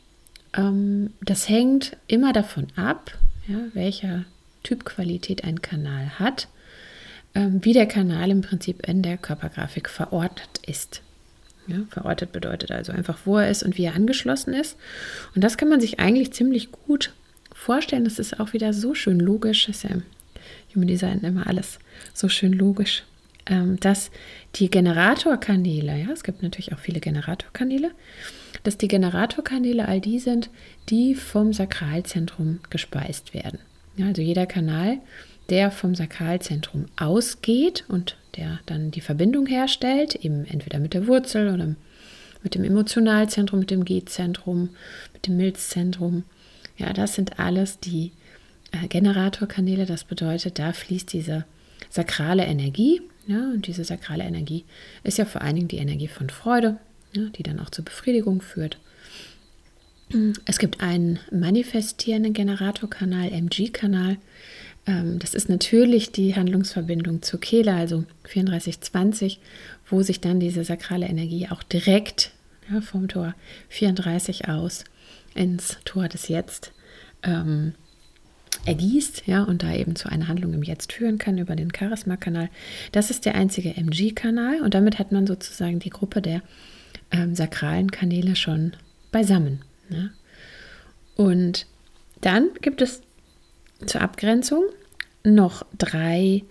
ähm, 0.55 1.13
das 1.21 1.49
hängt 1.49 1.97
immer 2.07 2.33
davon 2.33 2.69
ab, 2.77 3.17
ja, 3.47 3.59
welcher 3.75 4.25
Typqualität 4.63 5.45
ein 5.45 5.63
Kanal 5.63 6.19
hat, 6.19 6.49
ähm, 7.35 7.65
wie 7.65 7.73
der 7.73 7.87
Kanal 7.87 8.31
im 8.31 8.43
Prinzip 8.43 8.87
in 8.87 9.03
der 9.03 9.17
Körpergrafik 9.17 9.89
verortet 9.89 10.61
ist. 10.67 11.03
Ja, 11.67 11.77
verortet 11.91 12.33
bedeutet 12.33 12.71
also 12.71 12.93
einfach, 12.93 13.19
wo 13.27 13.37
er 13.37 13.51
ist 13.51 13.63
und 13.63 13.77
wie 13.77 13.85
er 13.85 13.95
angeschlossen 13.95 14.55
ist. 14.55 14.77
Und 15.35 15.45
das 15.45 15.59
kann 15.59 15.69
man 15.69 15.81
sich 15.81 16.01
eigentlich 16.01 16.33
ziemlich 16.33 16.73
gut 16.73 17.13
vorstellen. 17.53 18.05
Das 18.05 18.19
ist 18.19 18.41
auch 18.41 18.55
wieder 18.55 18.73
so 18.73 18.95
schön 18.95 19.21
logisch. 19.21 19.69
Ist 19.69 19.85
ja 19.85 19.91
im 19.91 20.03
Human 20.75 20.89
Design 20.89 21.21
immer 21.21 21.47
alles 21.47 21.79
so 22.15 22.29
schön 22.29 22.55
logisch, 22.55 23.05
ähm, 23.47 23.79
dass 23.81 24.11
die 24.55 24.71
Generatorkanäle, 24.71 25.99
ja, 25.99 26.11
es 26.11 26.23
gibt 26.23 26.43
natürlich 26.43 26.73
auch 26.73 26.79
viele 26.79 27.01
Generatorkanäle, 27.01 27.91
dass 28.63 28.79
die 28.79 28.89
Generatorkanäle 28.89 29.87
all 29.87 30.01
die 30.01 30.19
sind, 30.19 30.51
die 30.89 31.15
vom 31.15 31.53
Sakralzentrum 31.53 32.61
gespeist 32.71 33.35
werden. 33.35 33.59
Ja, 33.97 34.07
also 34.07 34.23
jeder 34.23 34.47
Kanal, 34.47 34.99
der 35.51 35.71
vom 35.71 35.95
Sakralzentrum 35.95 36.87
ausgeht 36.97 37.85
und 37.89 38.17
der 38.37 38.61
dann 38.67 38.91
die 38.91 39.01
Verbindung 39.01 39.47
herstellt, 39.47 40.15
eben 40.15 40.45
entweder 40.45 40.79
mit 40.79 40.95
der 40.95 41.07
Wurzel 41.07 41.53
oder 41.53 41.75
mit 42.43 42.55
dem 42.55 42.65
Emotionalzentrum, 42.65 43.61
mit 43.61 43.71
dem 43.71 43.85
G-Zentrum, 43.85 44.71
mit 45.13 45.27
dem 45.27 45.37
Milzzentrum. 45.37 46.25
Ja, 46.77 46.93
das 46.93 47.15
sind 47.15 47.41
alles 47.41 47.81
die 47.81 48.13
äh, 48.71 48.87
Generatorkanäle. 48.87 49.87
Das 49.87 50.05
bedeutet, 50.05 50.59
da 50.59 50.73
fließt 50.73 51.13
diese 51.13 51.45
sakrale 51.91 52.45
Energie. 52.45 53.03
Ja, 53.27 53.51
und 53.51 53.67
diese 53.67 53.85
sakrale 53.85 54.25
Energie 54.25 54.65
ist 55.03 55.19
ja 55.19 55.25
vor 55.25 55.43
allen 55.43 55.57
Dingen 55.57 55.69
die 55.69 55.79
Energie 55.79 56.09
von 56.09 56.31
Freude, 56.31 56.79
ja, 57.19 57.31
die 57.31 57.43
dann 57.43 57.61
auch 57.61 57.71
zur 57.71 57.85
Befriedigung 57.85 58.41
führt. 58.43 58.79
Es 60.47 60.59
gibt 60.59 60.81
einen 60.81 61.19
manifestierenden 61.31 62.33
Generatorkanal, 62.33 63.31
MG-Kanal. 63.31 64.17
Ähm, 64.87 65.19
das 65.19 65.35
ist 65.35 65.49
natürlich 65.51 66.13
die 66.13 66.35
Handlungsverbindung 66.35 67.21
zur 67.23 67.41
Kehle, 67.41 67.75
also 67.75 68.05
3420, 68.25 69.39
wo 69.91 70.03
sich 70.03 70.21
dann 70.21 70.41
diese 70.41 70.65
sakrale 70.65 71.07
Energie 71.07 71.49
auch 71.51 71.63
direkt 71.63 72.33
ja, 72.71 72.81
vom 72.81 73.09
Tor 73.09 73.35
34 73.69 74.49
aus 74.49 74.85
ins 75.35 75.77
Tor 75.85 76.09
des 76.09 76.29
Jetzt 76.29 76.73
ähm, 77.23 77.75
ergießt, 78.65 79.25
ja, 79.27 79.43
und 79.43 79.63
da 79.63 79.75
eben 79.75 79.95
zu 79.95 80.09
einer 80.09 80.29
Handlung 80.29 80.55
im 80.55 80.63
Jetzt 80.63 80.93
führen 80.93 81.19
kann 81.19 81.37
über 81.37 81.55
den 81.55 81.73
Charisma-Kanal. 81.75 82.49
Das 82.93 83.11
ist 83.11 83.27
der 83.27 83.35
einzige 83.35 83.77
MG-Kanal 83.77 84.63
und 84.63 84.73
damit 84.73 84.99
hat 84.99 85.13
man 85.13 85.27
sozusagen 85.27 85.81
die 85.81 85.91
Gruppe 85.91 86.23
der 86.23 86.43
ähm, 87.11 87.35
sakralen 87.35 87.91
Kanäle 87.91 88.37
schon 88.37 88.73
beisammen. 89.11 89.63
Ne? 89.89 90.13
Und 91.17 91.67
dann 92.21 92.51
gibt 92.61 92.83
es 92.83 93.03
zur 93.87 94.01
Abgrenzung 94.01 94.65
noch 95.25 95.65
drei 95.77 96.45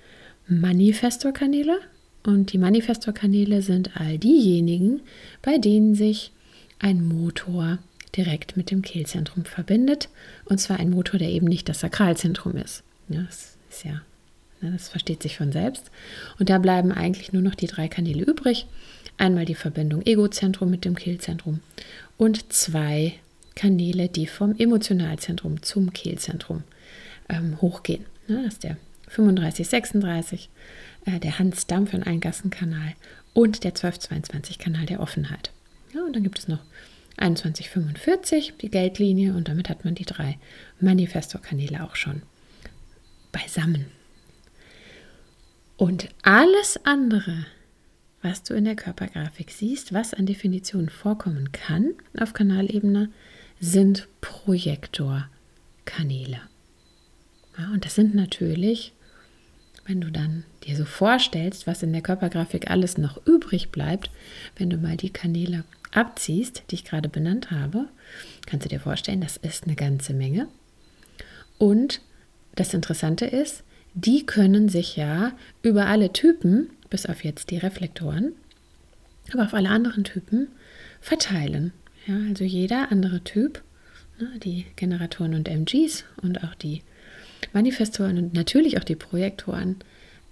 Manifestorkanäle. 0.47 1.79
Und 2.23 2.51
die 2.51 2.57
Manifestorkanäle 2.57 3.61
sind 3.61 3.95
all 3.95 4.17
diejenigen, 4.17 5.01
bei 5.41 5.57
denen 5.57 5.95
sich 5.95 6.31
ein 6.79 7.05
Motor 7.07 7.79
direkt 8.15 8.57
mit 8.57 8.71
dem 8.71 8.81
Kehlzentrum 8.81 9.45
verbindet. 9.45 10.09
Und 10.45 10.59
zwar 10.59 10.79
ein 10.79 10.89
Motor, 10.89 11.19
der 11.19 11.29
eben 11.29 11.47
nicht 11.47 11.69
das 11.69 11.79
Sakralzentrum 11.79 12.55
ist. 12.57 12.83
Ja, 13.09 13.23
das 13.23 13.57
ist 13.69 13.85
ja, 13.85 14.01
ne, 14.61 14.71
das 14.71 14.89
versteht 14.89 15.23
sich 15.23 15.37
von 15.37 15.51
selbst. 15.51 15.89
Und 16.39 16.49
da 16.49 16.57
bleiben 16.57 16.91
eigentlich 16.91 17.31
nur 17.31 17.41
noch 17.41 17.55
die 17.55 17.67
drei 17.67 17.87
Kanäle 17.87 18.23
übrig. 18.23 18.67
Einmal 19.17 19.45
die 19.45 19.55
Verbindung 19.55 20.05
Egozentrum 20.05 20.69
mit 20.69 20.85
dem 20.85 20.95
Kehlzentrum 20.95 21.61
und 22.17 22.53
zwei 22.53 23.13
Kanäle, 23.55 24.09
die 24.09 24.27
vom 24.27 24.55
Emotionalzentrum 24.57 25.63
zum 25.63 25.91
Kehlzentrum 25.91 26.63
ähm, 27.29 27.59
hochgehen. 27.59 28.05
Ne, 28.27 28.43
das 28.43 28.53
ist 28.53 28.63
der 28.63 28.77
3536, 29.15 30.49
äh, 31.05 31.19
der 31.19 31.39
Hans-Dampf- 31.39 31.93
und 31.93 32.03
Eingassenkanal 32.03 32.93
und 33.33 33.63
der 33.63 33.73
1222-Kanal 33.73 34.85
der 34.85 34.99
Offenheit. 34.99 35.51
Ja, 35.93 36.01
und 36.03 36.15
dann 36.15 36.23
gibt 36.23 36.39
es 36.39 36.47
noch 36.47 36.59
2145, 37.17 38.53
die 38.61 38.69
Geldlinie, 38.69 39.33
und 39.33 39.47
damit 39.47 39.69
hat 39.69 39.85
man 39.85 39.95
die 39.95 40.05
drei 40.05 40.37
Manifestor-Kanäle 40.79 41.83
auch 41.83 41.95
schon 41.95 42.21
beisammen. 43.31 43.85
Und 45.77 46.09
alles 46.23 46.79
andere 46.83 47.45
was 48.27 48.43
du 48.43 48.53
in 48.55 48.65
der 48.65 48.75
Körpergrafik 48.75 49.51
siehst, 49.51 49.93
was 49.93 50.13
an 50.13 50.25
Definitionen 50.25 50.89
vorkommen 50.89 51.53
kann 51.53 51.93
auf 52.19 52.33
Kanalebene, 52.33 53.09
sind 53.61 54.09
Projektorkanäle. 54.19 56.41
Ja, 57.57 57.71
und 57.71 57.85
das 57.85 57.95
sind 57.95 58.13
natürlich, 58.13 58.91
wenn 59.85 60.01
du 60.01 60.11
dann 60.11 60.43
dir 60.65 60.75
so 60.75 60.83
vorstellst, 60.83 61.67
was 61.67 61.83
in 61.83 61.93
der 61.93 62.01
Körpergrafik 62.01 62.69
alles 62.69 62.97
noch 62.97 63.25
übrig 63.25 63.71
bleibt, 63.71 64.11
wenn 64.57 64.69
du 64.69 64.75
mal 64.75 64.97
die 64.97 65.11
Kanäle 65.11 65.63
abziehst, 65.93 66.63
die 66.69 66.75
ich 66.75 66.83
gerade 66.83 67.07
benannt 67.07 67.49
habe, 67.49 67.87
kannst 68.45 68.65
du 68.65 68.69
dir 68.69 68.81
vorstellen, 68.81 69.21
das 69.21 69.37
ist 69.37 69.63
eine 69.63 69.75
ganze 69.75 70.13
Menge. 70.13 70.49
Und 71.57 72.01
das 72.55 72.73
Interessante 72.73 73.25
ist, 73.25 73.63
die 73.93 74.25
können 74.25 74.67
sich 74.67 74.97
ja 74.97 75.31
über 75.63 75.87
alle 75.87 76.11
Typen, 76.11 76.71
bis 76.89 77.05
auf 77.05 77.23
jetzt 77.23 77.51
die 77.51 77.57
Reflektoren, 77.57 78.33
aber 79.33 79.43
auf 79.43 79.53
alle 79.53 79.69
anderen 79.69 80.03
Typen 80.03 80.47
verteilen. 81.01 81.73
Ja, 82.05 82.15
also 82.29 82.43
jeder 82.43 82.91
andere 82.91 83.23
Typ, 83.23 83.61
ne, 84.19 84.39
die 84.39 84.65
Generatoren 84.75 85.33
und 85.33 85.47
MGs 85.47 86.05
und 86.21 86.43
auch 86.43 86.55
die 86.55 86.81
Manifestoren 87.53 88.17
und 88.17 88.33
natürlich 88.33 88.77
auch 88.77 88.83
die 88.83 88.95
Projektoren, 88.95 89.77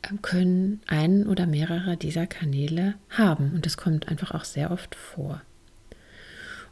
äh, 0.01 0.15
können 0.21 0.81
einen 0.87 1.27
oder 1.27 1.45
mehrere 1.45 1.97
dieser 1.97 2.27
Kanäle 2.27 2.95
haben. 3.09 3.51
Und 3.53 3.65
das 3.65 3.77
kommt 3.77 4.07
einfach 4.07 4.31
auch 4.31 4.45
sehr 4.45 4.71
oft 4.71 4.95
vor. 4.95 5.41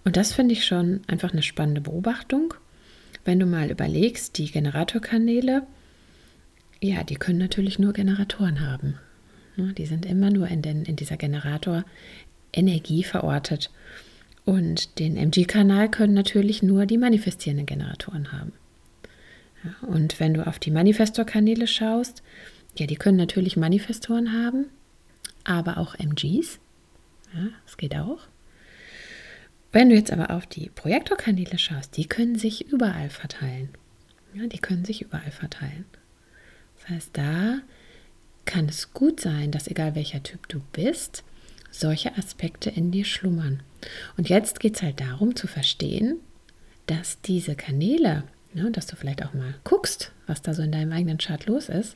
Und 0.06 0.18
das 0.18 0.34
finde 0.34 0.54
ich 0.54 0.66
schon 0.66 1.02
einfach 1.08 1.32
eine 1.32 1.44
spannende 1.44 1.82
Beobachtung. 1.82 2.54
Wenn 3.26 3.40
du 3.40 3.46
mal 3.46 3.72
überlegst, 3.72 4.38
die 4.38 4.52
Generatorkanäle, 4.52 5.64
ja, 6.82 7.04
die 7.04 7.16
können 7.16 7.40
natürlich 7.40 7.80
nur 7.80 7.94
Generatoren 7.94 8.60
haben. 8.60 9.00
Ne, 9.56 9.74
die 9.74 9.86
sind 9.86 10.06
immer 10.06 10.30
nur 10.30 10.48
in, 10.48 10.62
den, 10.62 10.84
in 10.86 10.96
dieser 10.96 11.18
Generator-Energie 11.18 13.04
verortet. 13.04 13.72
Und 14.46 15.00
den 15.00 15.16
MG-Kanal 15.16 15.90
können 15.90 16.14
natürlich 16.14 16.64
nur 16.64 16.86
die 16.86 16.98
manifestierenden 16.98 17.66
Generatoren 17.66 18.32
haben. 18.32 18.54
Ja, 19.64 19.88
und 19.88 20.20
wenn 20.20 20.34
du 20.34 20.46
auf 20.46 20.60
die 20.60 20.72
Manifestor-Kanäle 20.72 21.68
schaust, 21.68 22.24
ja, 22.78 22.88
die 22.88 22.96
können 22.96 23.18
natürlich 23.18 23.56
Manifestoren 23.56 24.34
haben, 24.34 24.66
aber 25.44 25.78
auch 25.78 25.96
MGs. 25.96 26.60
Ja, 27.34 27.48
das 27.66 27.78
geht 27.78 27.96
auch. 27.96 28.20
Wenn 29.72 29.90
du 29.90 29.96
jetzt 29.96 30.12
aber 30.12 30.32
auf 30.32 30.46
die 30.46 30.70
Projektorkanäle 30.70 31.58
schaust, 31.58 31.98
die 31.98 32.06
können 32.06 32.36
sich 32.36 32.72
überall 32.72 33.10
verteilen. 33.10 33.70
Ja, 34.34 34.48
die 34.48 34.60
können 34.60 34.86
sich 34.86 35.02
überall 35.02 35.32
verteilen. 35.32 35.86
Das 36.78 36.90
heißt, 36.90 37.10
da 37.14 37.60
kann 38.46 38.68
es 38.68 38.94
gut 38.94 39.20
sein, 39.20 39.52
dass 39.52 39.68
egal 39.68 39.96
welcher 39.96 40.24
Typ 40.24 40.48
du 40.48 40.60
bist, 40.72 41.24
solche 41.72 42.16
Aspekte 42.18 42.70
in 42.70 42.92
dir 42.92 43.06
schlummern. 43.06 43.64
Und 44.18 44.30
jetzt 44.30 44.60
geht 44.60 44.76
es 44.76 44.82
halt 44.82 45.00
darum 45.00 45.36
zu 45.36 45.48
verstehen, 45.48 46.20
dass 46.86 47.22
diese 47.22 47.56
Kanäle, 47.56 48.24
ne, 48.54 48.72
dass 48.72 48.88
du 48.88 48.96
vielleicht 48.96 49.26
auch 49.26 49.34
mal 49.34 49.56
guckst, 49.64 50.12
was 50.28 50.42
da 50.42 50.54
so 50.54 50.62
in 50.62 50.72
deinem 50.72 50.92
eigenen 50.92 51.18
Chart 51.18 51.46
los 51.46 51.70
ist, 51.70 51.96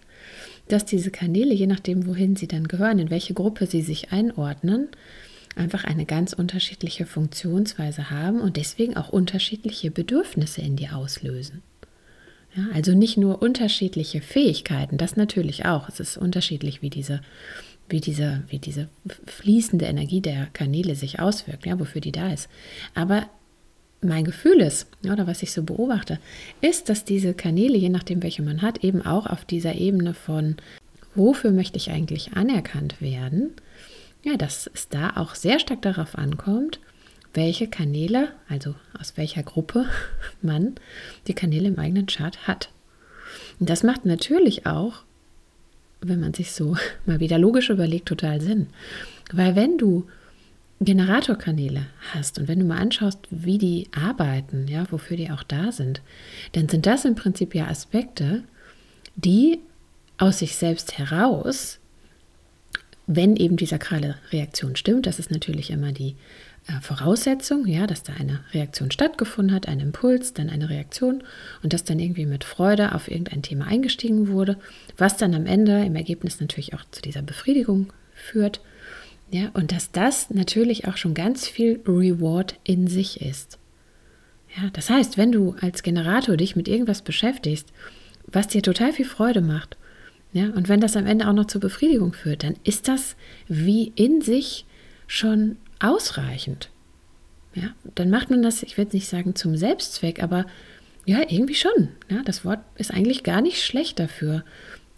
dass 0.68 0.86
diese 0.86 1.12
Kanäle, 1.12 1.54
je 1.54 1.68
nachdem, 1.68 2.08
wohin 2.08 2.36
sie 2.36 2.48
dann 2.48 2.68
gehören, 2.68 3.00
in 3.00 3.10
welche 3.10 3.34
Gruppe 3.34 3.68
sie 3.68 3.82
sich 3.82 4.12
einordnen, 4.12 4.89
einfach 5.56 5.84
eine 5.84 6.06
ganz 6.06 6.34
unterschiedliche 6.34 7.06
Funktionsweise 7.06 8.10
haben 8.10 8.42
und 8.42 8.58
deswegen 8.58 8.96
auch 8.96 9.10
unterschiedliche 9.10 9.92
Bedürfnisse 9.92 10.62
in 10.62 10.75
dir 10.75 10.96
auslösen. 10.96 11.63
Ja, 12.56 12.68
also 12.74 12.94
nicht 12.94 13.18
nur 13.18 13.42
unterschiedliche 13.42 14.22
Fähigkeiten, 14.22 14.98
das 14.98 15.16
natürlich 15.16 15.66
auch. 15.66 15.89
Es 15.89 16.00
ist 16.00 16.18
unterschiedlich, 16.18 16.82
wie 16.82 16.89
diese, 16.89 17.22
wie 17.89 18.01
diese, 18.01 18.44
wie 18.50 18.60
diese 18.60 18.89
fließende 19.25 19.86
Energie 19.86 20.22
der 20.22 20.48
Kanäle 20.54 20.96
sich 20.96 21.20
auswirkt, 21.20 21.66
ja, 21.66 21.80
wofür 21.80 22.01
die 22.01 22.12
da 22.12 22.32
ist. 22.32 22.50
Aber 22.96 23.27
mein 24.01 24.25
Gefühl 24.25 24.62
ist, 24.62 24.88
oder 25.03 25.27
was 25.27 25.44
ich 25.44 25.51
so 25.51 25.64
beobachte, 25.64 26.20
ist, 26.62 26.90
dass 26.90 27.05
diese 27.05 27.33
Kanäle, 27.33 27.77
je 27.77 27.90
nachdem, 27.90 28.22
welche 28.24 28.44
man 28.44 28.62
hat, 28.62 28.83
eben 28.83 29.01
auch 29.01 29.25
auf 29.25 29.46
dieser 29.46 29.75
Ebene 29.75 30.14
von, 30.14 30.55
wofür 31.16 31.51
möchte 31.51 31.77
ich 31.77 31.92
eigentlich 31.92 32.33
anerkannt 32.33 33.01
werden, 33.01 33.51
ja, 34.24 34.38
dass 34.38 34.70
es 34.74 34.90
da 34.90 35.14
auch 35.16 35.36
sehr 35.36 35.60
stark 35.60 35.81
darauf 35.81 36.18
ankommt, 36.18 36.79
welche 37.33 37.68
Kanäle, 37.68 38.29
also 38.50 38.75
aus 39.00 39.18
welcher 39.18 39.44
Gruppe 39.44 39.85
man 40.42 40.75
die 41.27 41.33
Kanäle 41.33 41.68
im 41.68 41.79
eigenen 41.79 42.07
Chart 42.07 42.48
hat. 42.48 42.70
Und 43.59 43.70
das 43.70 43.83
macht 43.83 44.05
natürlich 44.05 44.66
auch, 44.66 45.03
wenn 46.01 46.20
man 46.20 46.33
sich 46.33 46.51
so 46.51 46.77
mal 47.05 47.20
wieder 47.20 47.37
logisch 47.37 47.70
überlegt, 47.70 48.07
total 48.07 48.42
Sinn. 48.42 48.68
Weil 49.31 49.55
wenn 49.55 49.77
du 49.77 50.07
Generatorkanäle 50.79 51.87
hast 52.13 52.37
und 52.37 52.48
wenn 52.48 52.59
du 52.59 52.66
mal 52.66 52.77
anschaust, 52.77 53.20
wie 53.31 53.57
die 53.57 53.87
arbeiten, 53.96 54.68
ja, 54.68 54.85
wofür 54.92 55.18
die 55.18 55.31
auch 55.31 55.42
da 55.42 55.72
sind, 55.72 56.01
dann 56.51 56.70
sind 56.70 56.85
das 56.85 57.03
im 57.03 57.16
Prinzip 57.16 57.55
ja 57.55 57.68
Aspekte, 57.68 58.44
die 59.16 59.59
aus 60.20 60.40
sich 60.40 60.55
selbst 60.55 61.00
heraus 61.00 61.79
wenn 63.07 63.37
eben 63.37 63.55
die 63.55 63.66
sakrale 63.66 64.18
Reaktion 64.31 64.75
stimmt, 64.75 65.05
das 65.07 65.18
ist 65.18 65.31
natürlich 65.31 65.72
immer 65.72 65.94
die 65.94 66.16
Voraussetzung, 66.82 67.66
ja, 67.66 67.88
dass 67.88 68.03
da 68.03 68.14
eine 68.14 68.42
Reaktion 68.53 68.92
stattgefunden 68.92 69.56
hat, 69.56 69.68
ein 69.68 69.80
Impuls, 69.80 70.34
dann 70.34 70.50
eine 70.50 70.70
Reaktion 70.70 71.24
und 71.64 71.74
dass 71.74 71.84
dann 71.84 72.00
irgendwie 72.00 72.25
mit 72.25 72.44
Freude 72.44 72.94
auf 72.94 73.10
irgendein 73.10 73.42
Thema 73.42 73.66
eingestiegen 73.66 74.27
wurde, 74.27 74.58
was 74.98 75.18
dann 75.18 75.34
am 75.34 75.46
Ende 75.46 75.86
im 75.86 75.96
Ergebnis 75.96 76.40
natürlich 76.42 76.74
auch 76.74 76.84
zu 76.92 77.01
dieser 77.01 77.22
Befriedigung 77.22 77.94
führt. 78.14 78.62
Ja, 79.32 79.50
und 79.53 79.72
dass 79.72 79.92
das 79.92 80.30
natürlich 80.30 80.88
auch 80.88 80.98
schon 80.98 81.14
ganz 81.14 81.48
viel 81.48 81.82
Reward 81.88 82.56
in 82.64 82.88
sich 82.88 83.22
ist. 83.22 83.58
Ja, 84.56 84.70
das 84.72 84.90
heißt, 84.90 85.18
wenn 85.18 85.32
du 85.32 85.56
als 85.62 85.84
Generator 85.84 86.38
dich 86.38 86.56
mit 86.56 86.68
irgendwas 86.68 87.01
beschäftigst, 87.01 87.72
was 88.25 88.48
dir 88.48 88.62
total 88.62 88.94
viel 88.94 89.06
Freude 89.06 89.42
macht 89.42 89.77
ja, 90.34 90.50
und 90.50 90.70
wenn 90.70 90.82
das 90.82 90.96
am 90.96 91.06
Ende 91.06 91.27
auch 91.27 91.34
noch 91.34 91.46
zur 91.46 91.62
Befriedigung 91.62 92.14
führt, 92.14 92.44
dann 92.44 92.56
ist 92.64 92.88
das 92.88 93.16
wie 93.48 93.92
in 93.96 94.22
sich 94.22 94.66
schon 95.08 95.58
ausreichend. 95.79 96.70
Ja, 97.53 97.70
dann 97.96 98.09
macht 98.09 98.29
man 98.29 98.44
das, 98.44 98.63
ich 98.63 98.77
will 98.77 98.87
nicht 98.92 99.07
sagen 99.07 99.35
zum 99.35 99.57
Selbstzweck, 99.57 100.22
aber 100.22 100.46
ja, 101.05 101.22
irgendwie 101.27 101.55
schon. 101.55 101.90
Ja, 102.09 102.22
das 102.24 102.46
Wort 102.46 102.59
ist 102.75 102.92
eigentlich 102.92 103.24
gar 103.24 103.42
nicht 103.42 103.63
schlecht 103.63 104.00
dafür. 104.00 104.44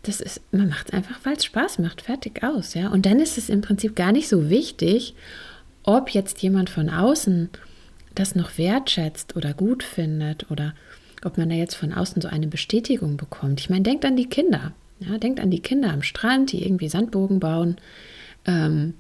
Das 0.03 0.21
ist, 0.21 0.41
man 0.51 0.69
macht 0.69 0.87
es 0.89 0.93
einfach, 0.93 1.19
weil 1.23 1.35
es 1.35 1.45
Spaß 1.45 1.79
macht, 1.79 2.01
fertig 2.01 2.43
aus, 2.43 2.73
ja. 2.73 2.89
Und 2.89 3.05
dann 3.05 3.19
ist 3.19 3.37
es 3.37 3.49
im 3.49 3.61
Prinzip 3.61 3.95
gar 3.95 4.11
nicht 4.11 4.27
so 4.27 4.49
wichtig, 4.49 5.13
ob 5.83 6.09
jetzt 6.09 6.41
jemand 6.41 6.69
von 6.69 6.89
außen 6.89 7.49
das 8.15 8.35
noch 8.35 8.57
wertschätzt 8.57 9.35
oder 9.35 9.53
gut 9.53 9.83
findet 9.83 10.49
oder 10.51 10.73
ob 11.23 11.37
man 11.37 11.49
da 11.49 11.55
jetzt 11.55 11.75
von 11.75 11.93
außen 11.93 12.21
so 12.21 12.27
eine 12.27 12.47
Bestätigung 12.47 13.17
bekommt. 13.17 13.59
Ich 13.59 13.69
meine, 13.69 13.83
denkt 13.83 14.05
an 14.05 14.15
die 14.15 14.27
Kinder. 14.27 14.73
Ja, 14.99 15.17
denkt 15.17 15.39
an 15.39 15.51
die 15.51 15.61
Kinder 15.61 15.91
am 15.93 16.01
Strand, 16.01 16.51
die 16.51 16.63
irgendwie 16.63 16.89
Sandbogen 16.89 17.39
bauen 17.39 17.77
ähm, 18.45 18.93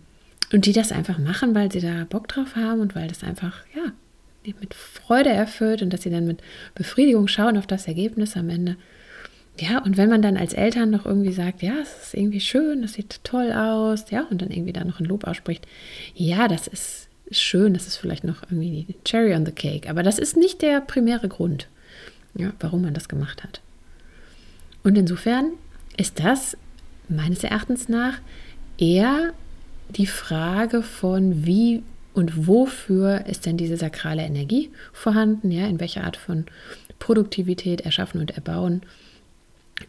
und 0.51 0.65
die 0.65 0.73
das 0.73 0.91
einfach 0.91 1.17
machen, 1.17 1.53
weil 1.55 1.71
sie 1.71 1.81
da 1.81 2.05
Bock 2.09 2.27
drauf 2.27 2.55
haben 2.55 2.81
und 2.81 2.95
weil 2.95 3.07
das 3.07 3.23
einfach, 3.23 3.63
ja, 3.75 3.91
mit 4.61 4.73
Freude 4.73 5.29
erfüllt 5.29 5.81
und 5.81 5.91
dass 5.91 6.01
sie 6.01 6.09
dann 6.09 6.25
mit 6.25 6.41
Befriedigung 6.73 7.27
schauen 7.27 7.57
auf 7.57 7.67
das 7.67 7.87
Ergebnis 7.87 8.35
am 8.35 8.49
Ende. 8.49 8.77
Ja, 9.59 9.79
und 9.79 9.97
wenn 9.97 10.09
man 10.09 10.21
dann 10.21 10.37
als 10.37 10.53
Eltern 10.53 10.89
noch 10.89 11.05
irgendwie 11.05 11.33
sagt, 11.33 11.61
ja, 11.61 11.73
es 11.81 12.05
ist 12.05 12.13
irgendwie 12.13 12.39
schön, 12.39 12.81
das 12.81 12.93
sieht 12.93 13.23
toll 13.23 13.51
aus, 13.51 14.09
ja, 14.09 14.25
und 14.29 14.41
dann 14.41 14.51
irgendwie 14.51 14.73
da 14.73 14.83
noch 14.83 14.99
ein 14.99 15.05
Lob 15.05 15.25
ausspricht, 15.25 15.67
ja, 16.15 16.47
das 16.47 16.67
ist 16.67 17.09
schön, 17.29 17.73
das 17.73 17.85
ist 17.85 17.97
vielleicht 17.97 18.23
noch 18.23 18.43
irgendwie 18.43 18.85
die 18.87 18.95
Cherry 19.03 19.35
on 19.35 19.45
the 19.45 19.51
Cake, 19.51 19.89
aber 19.89 20.01
das 20.01 20.17
ist 20.17 20.37
nicht 20.37 20.61
der 20.61 20.81
primäre 20.81 21.27
Grund, 21.27 21.67
ja, 22.35 22.53
warum 22.59 22.83
man 22.83 22.93
das 22.93 23.09
gemacht 23.09 23.43
hat. 23.43 23.61
Und 24.83 24.97
insofern 24.97 25.51
ist 25.97 26.19
das 26.19 26.55
meines 27.09 27.43
Erachtens 27.43 27.89
nach 27.89 28.19
eher 28.77 29.33
die 29.89 30.07
Frage 30.07 30.81
von 30.81 31.45
wie 31.45 31.83
und 32.13 32.47
wofür 32.47 33.25
ist 33.27 33.45
denn 33.45 33.57
diese 33.57 33.77
sakrale 33.77 34.23
Energie 34.23 34.71
vorhanden, 34.93 35.51
ja, 35.51 35.67
in 35.67 35.79
welcher 35.79 36.03
Art 36.03 36.17
von 36.17 36.45
Produktivität, 36.99 37.81
Erschaffen 37.81 38.19
und 38.19 38.31
Erbauen 38.31 38.81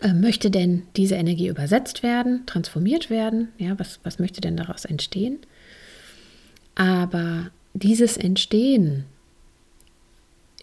äh, 0.00 0.12
möchte 0.12 0.50
denn 0.50 0.82
diese 0.96 1.16
Energie 1.16 1.48
übersetzt 1.48 2.02
werden, 2.02 2.46
transformiert 2.46 3.10
werden, 3.10 3.48
ja, 3.58 3.78
was, 3.78 4.00
was 4.04 4.18
möchte 4.18 4.40
denn 4.40 4.56
daraus 4.56 4.84
entstehen? 4.84 5.38
Aber 6.74 7.50
dieses 7.74 8.16
Entstehen 8.16 9.04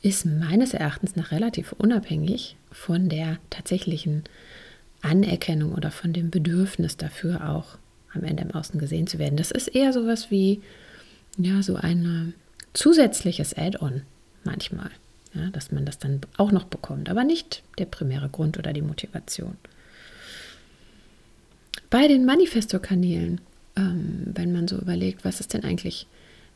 ist 0.01 0.25
meines 0.25 0.73
Erachtens 0.73 1.15
nach 1.15 1.31
relativ 1.31 1.73
unabhängig 1.73 2.55
von 2.71 3.09
der 3.09 3.37
tatsächlichen 3.49 4.23
Anerkennung 5.01 5.73
oder 5.73 5.91
von 5.91 6.13
dem 6.13 6.29
Bedürfnis 6.29 6.97
dafür 6.97 7.49
auch 7.49 7.77
am 8.17 8.23
Ende 8.23 8.43
im 8.43 8.51
Außen 8.51 8.79
gesehen 8.79 9.07
zu 9.07 9.19
werden. 9.19 9.37
Das 9.37 9.51
ist 9.51 9.67
eher 9.67 9.93
sowas 9.93 10.31
wie, 10.31 10.61
ja, 11.37 11.61
so 11.61 11.75
ein 11.75 12.33
zusätzliches 12.73 13.57
Add-on 13.57 14.01
manchmal, 14.43 14.89
ja, 15.33 15.49
dass 15.51 15.71
man 15.71 15.85
das 15.85 15.99
dann 15.99 16.21
auch 16.37 16.51
noch 16.51 16.65
bekommt, 16.65 17.09
aber 17.09 17.23
nicht 17.23 17.63
der 17.77 17.85
primäre 17.85 18.29
Grund 18.29 18.57
oder 18.57 18.73
die 18.73 18.81
Motivation. 18.81 19.57
Bei 21.89 22.07
den 22.07 22.25
Manifesto-Kanälen, 22.25 23.39
ähm, 23.75 24.23
wenn 24.25 24.51
man 24.51 24.67
so 24.67 24.77
überlegt, 24.77 25.23
was 25.23 25.39
ist 25.39 25.53
denn 25.53 25.63
eigentlich 25.63 26.07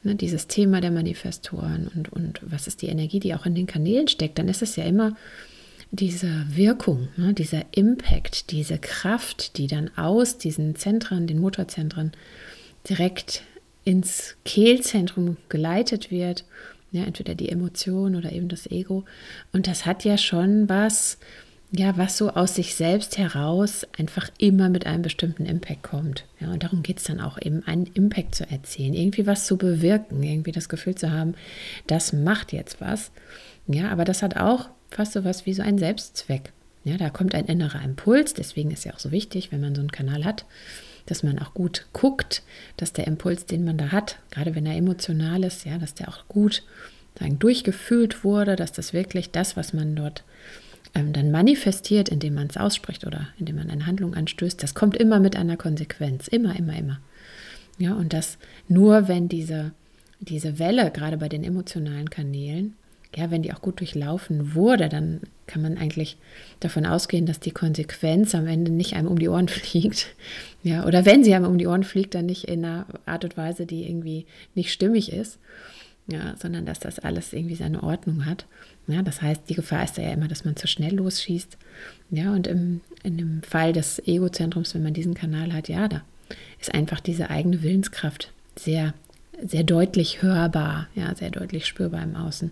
ne, 0.03 0.15
dieses 0.15 0.47
Thema 0.47 0.81
der 0.81 0.91
Manifestoren 0.91 1.89
und, 1.95 2.11
und 2.11 2.41
was 2.43 2.67
ist 2.67 2.81
die 2.81 2.87
Energie, 2.87 3.19
die 3.19 3.33
auch 3.33 3.45
in 3.45 3.55
den 3.55 3.67
Kanälen 3.67 4.07
steckt, 4.07 4.37
dann 4.37 4.49
ist 4.49 4.61
es 4.61 4.75
ja 4.75 4.83
immer 4.83 5.15
diese 5.91 6.45
Wirkung, 6.55 7.09
ne, 7.17 7.33
dieser 7.33 7.65
Impact, 7.71 8.51
diese 8.51 8.77
Kraft, 8.77 9.57
die 9.57 9.67
dann 9.67 9.91
aus 9.97 10.37
diesen 10.37 10.75
Zentren, 10.75 11.27
den 11.27 11.39
Motorzentren, 11.39 12.13
direkt 12.89 13.43
ins 13.83 14.35
Kehlzentrum 14.45 15.37
geleitet 15.49 16.09
wird, 16.09 16.45
ja, 16.91 17.03
entweder 17.03 17.35
die 17.35 17.49
Emotion 17.49 18.15
oder 18.15 18.31
eben 18.31 18.47
das 18.47 18.69
Ego. 18.69 19.05
Und 19.53 19.67
das 19.67 19.85
hat 19.85 20.03
ja 20.03 20.17
schon 20.17 20.67
was, 20.69 21.17
ja, 21.71 21.97
was 21.97 22.17
so 22.17 22.31
aus 22.31 22.55
sich 22.55 22.75
selbst 22.75 23.17
heraus 23.17 23.85
einfach 23.97 24.29
immer 24.37 24.69
mit 24.69 24.85
einem 24.85 25.01
bestimmten 25.01 25.45
Impact 25.45 25.83
kommt. 25.83 26.25
Ja, 26.39 26.51
und 26.51 26.63
darum 26.63 26.83
geht 26.83 26.99
es 26.99 27.05
dann 27.05 27.21
auch 27.21 27.37
eben, 27.41 27.65
einen 27.65 27.85
Impact 27.85 28.35
zu 28.35 28.49
erzielen, 28.49 28.93
irgendwie 28.93 29.25
was 29.25 29.45
zu 29.45 29.57
bewirken, 29.57 30.23
irgendwie 30.23 30.51
das 30.51 30.69
Gefühl 30.69 30.95
zu 30.95 31.11
haben, 31.11 31.35
das 31.87 32.13
macht 32.13 32.53
jetzt 32.53 32.81
was. 32.81 33.11
Ja, 33.67 33.89
aber 33.89 34.05
das 34.05 34.21
hat 34.21 34.37
auch 34.37 34.69
fast 34.91 35.13
so 35.13 35.23
was 35.23 35.45
wie 35.45 35.53
so 35.53 35.61
einen 35.61 35.77
Selbstzweck. 35.77 36.51
Ja, 36.83 36.97
da 36.97 37.09
kommt 37.09 37.35
ein 37.35 37.45
innerer 37.45 37.83
Impuls, 37.83 38.33
deswegen 38.33 38.71
ist 38.71 38.85
ja 38.85 38.93
auch 38.93 38.99
so 38.99 39.11
wichtig, 39.11 39.51
wenn 39.51 39.61
man 39.61 39.75
so 39.75 39.81
einen 39.81 39.91
Kanal 39.91 40.25
hat, 40.25 40.45
dass 41.05 41.23
man 41.23 41.39
auch 41.39 41.53
gut 41.53 41.87
guckt, 41.93 42.43
dass 42.77 42.93
der 42.93 43.07
Impuls, 43.07 43.45
den 43.45 43.63
man 43.63 43.77
da 43.77 43.91
hat, 43.91 44.17
gerade 44.31 44.55
wenn 44.55 44.65
er 44.65 44.75
emotional 44.75 45.43
ist, 45.43 45.65
ja, 45.65 45.77
dass 45.77 45.93
der 45.93 46.09
auch 46.09 46.27
gut 46.27 46.63
sagen, 47.19 47.39
durchgefühlt 47.39 48.23
wurde, 48.23 48.55
dass 48.55 48.71
das 48.71 48.93
wirklich 48.93 49.31
das, 49.31 49.57
was 49.57 49.73
man 49.73 49.95
dort 49.95 50.23
ähm, 50.95 51.13
dann 51.13 51.31
manifestiert, 51.31 52.09
indem 52.09 52.35
man 52.35 52.47
es 52.47 52.57
ausspricht 52.57 53.05
oder 53.05 53.27
indem 53.37 53.57
man 53.57 53.69
eine 53.69 53.85
Handlung 53.85 54.13
anstößt, 54.13 54.61
das 54.61 54.73
kommt 54.73 54.97
immer 54.97 55.19
mit 55.19 55.35
einer 55.35 55.57
Konsequenz, 55.57 56.27
immer, 56.27 56.55
immer, 56.57 56.75
immer. 56.75 56.99
Ja, 57.77 57.93
und 57.93 58.13
das 58.13 58.37
nur, 58.67 59.07
wenn 59.07 59.27
diese, 59.27 59.71
diese 60.19 60.59
Welle, 60.59 60.91
gerade 60.91 61.17
bei 61.17 61.29
den 61.29 61.43
emotionalen 61.43 62.09
Kanälen, 62.09 62.75
ja, 63.15 63.29
wenn 63.29 63.41
die 63.41 63.53
auch 63.53 63.61
gut 63.61 63.79
durchlaufen 63.79 64.55
wurde, 64.55 64.87
dann 64.87 65.21
kann 65.47 65.61
man 65.61 65.77
eigentlich 65.77 66.17
davon 66.61 66.85
ausgehen, 66.85 67.25
dass 67.25 67.39
die 67.41 67.51
Konsequenz 67.51 68.33
am 68.35 68.47
Ende 68.47 68.71
nicht 68.71 68.93
einem 68.93 69.07
um 69.07 69.19
die 69.19 69.27
Ohren 69.27 69.47
fliegt. 69.49 70.07
Ja, 70.63 70.85
oder 70.85 71.05
wenn 71.05 71.23
sie 71.23 71.33
einem 71.33 71.45
um 71.45 71.57
die 71.57 71.67
Ohren 71.67 71.83
fliegt, 71.83 72.15
dann 72.15 72.25
nicht 72.25 72.45
in 72.45 72.63
einer 72.63 72.85
Art 73.05 73.23
und 73.25 73.35
Weise, 73.35 73.65
die 73.65 73.87
irgendwie 73.87 74.25
nicht 74.55 74.71
stimmig 74.71 75.11
ist, 75.11 75.39
ja, 76.07 76.35
sondern 76.37 76.65
dass 76.65 76.79
das 76.79 76.99
alles 76.99 77.33
irgendwie 77.33 77.55
seine 77.55 77.83
Ordnung 77.83 78.25
hat. 78.25 78.45
Ja, 78.87 79.01
das 79.01 79.21
heißt, 79.21 79.43
die 79.49 79.55
Gefahr 79.55 79.83
ist 79.83 79.97
ja 79.97 80.11
immer, 80.11 80.27
dass 80.27 80.45
man 80.45 80.55
zu 80.55 80.67
schnell 80.67 80.95
losschießt. 80.95 81.57
Ja, 82.11 82.33
und 82.33 82.47
im, 82.47 82.81
in 83.03 83.17
dem 83.17 83.43
Fall 83.43 83.73
des 83.73 83.99
Egozentrums, 84.07 84.73
wenn 84.73 84.83
man 84.83 84.93
diesen 84.93 85.13
Kanal 85.13 85.53
hat, 85.53 85.69
ja, 85.69 85.87
da 85.87 86.01
ist 86.59 86.73
einfach 86.73 86.99
diese 86.99 87.29
eigene 87.29 87.61
Willenskraft 87.61 88.31
sehr, 88.57 88.93
sehr 89.43 89.63
deutlich 89.63 90.21
hörbar, 90.21 90.87
ja, 90.95 91.15
sehr 91.15 91.31
deutlich 91.31 91.65
spürbar 91.65 92.03
im 92.03 92.15
Außen. 92.15 92.51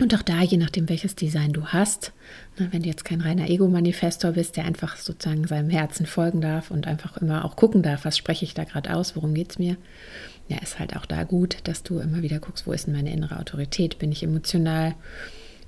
Und 0.00 0.14
auch 0.14 0.22
da, 0.22 0.40
je 0.40 0.56
nachdem, 0.56 0.88
welches 0.88 1.14
Design 1.14 1.52
du 1.52 1.66
hast, 1.66 2.12
ne, 2.58 2.68
wenn 2.70 2.82
du 2.82 2.88
jetzt 2.88 3.04
kein 3.04 3.20
reiner 3.20 3.50
Ego-Manifestor 3.50 4.32
bist, 4.32 4.56
der 4.56 4.64
einfach 4.64 4.96
sozusagen 4.96 5.46
seinem 5.46 5.68
Herzen 5.68 6.06
folgen 6.06 6.40
darf 6.40 6.70
und 6.70 6.86
einfach 6.86 7.18
immer 7.18 7.44
auch 7.44 7.54
gucken 7.54 7.82
darf, 7.82 8.06
was 8.06 8.16
spreche 8.16 8.46
ich 8.46 8.54
da 8.54 8.64
gerade 8.64 8.94
aus, 8.94 9.14
worum 9.14 9.34
geht 9.34 9.50
es 9.50 9.58
mir, 9.58 9.76
ja, 10.48 10.56
ist 10.58 10.78
halt 10.78 10.96
auch 10.96 11.04
da 11.04 11.24
gut, 11.24 11.58
dass 11.64 11.82
du 11.82 11.98
immer 11.98 12.22
wieder 12.22 12.38
guckst, 12.38 12.66
wo 12.66 12.72
ist 12.72 12.86
denn 12.86 12.94
meine 12.94 13.12
innere 13.12 13.38
Autorität? 13.38 13.98
Bin 13.98 14.10
ich 14.10 14.22
emotional? 14.22 14.94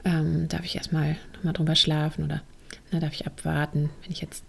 Ähm, 0.05 0.49
darf 0.49 0.65
ich 0.65 0.77
erstmal 0.77 1.17
nochmal 1.35 1.53
drüber 1.53 1.77
schlafen 1.77 2.25
oder 2.25 2.43
na, 2.91 3.01
darf 3.01 3.13
ich 3.13 3.27
abwarten, 3.27 3.91
wenn 4.03 4.13
ich 4.13 4.23
jetzt 4.23 4.45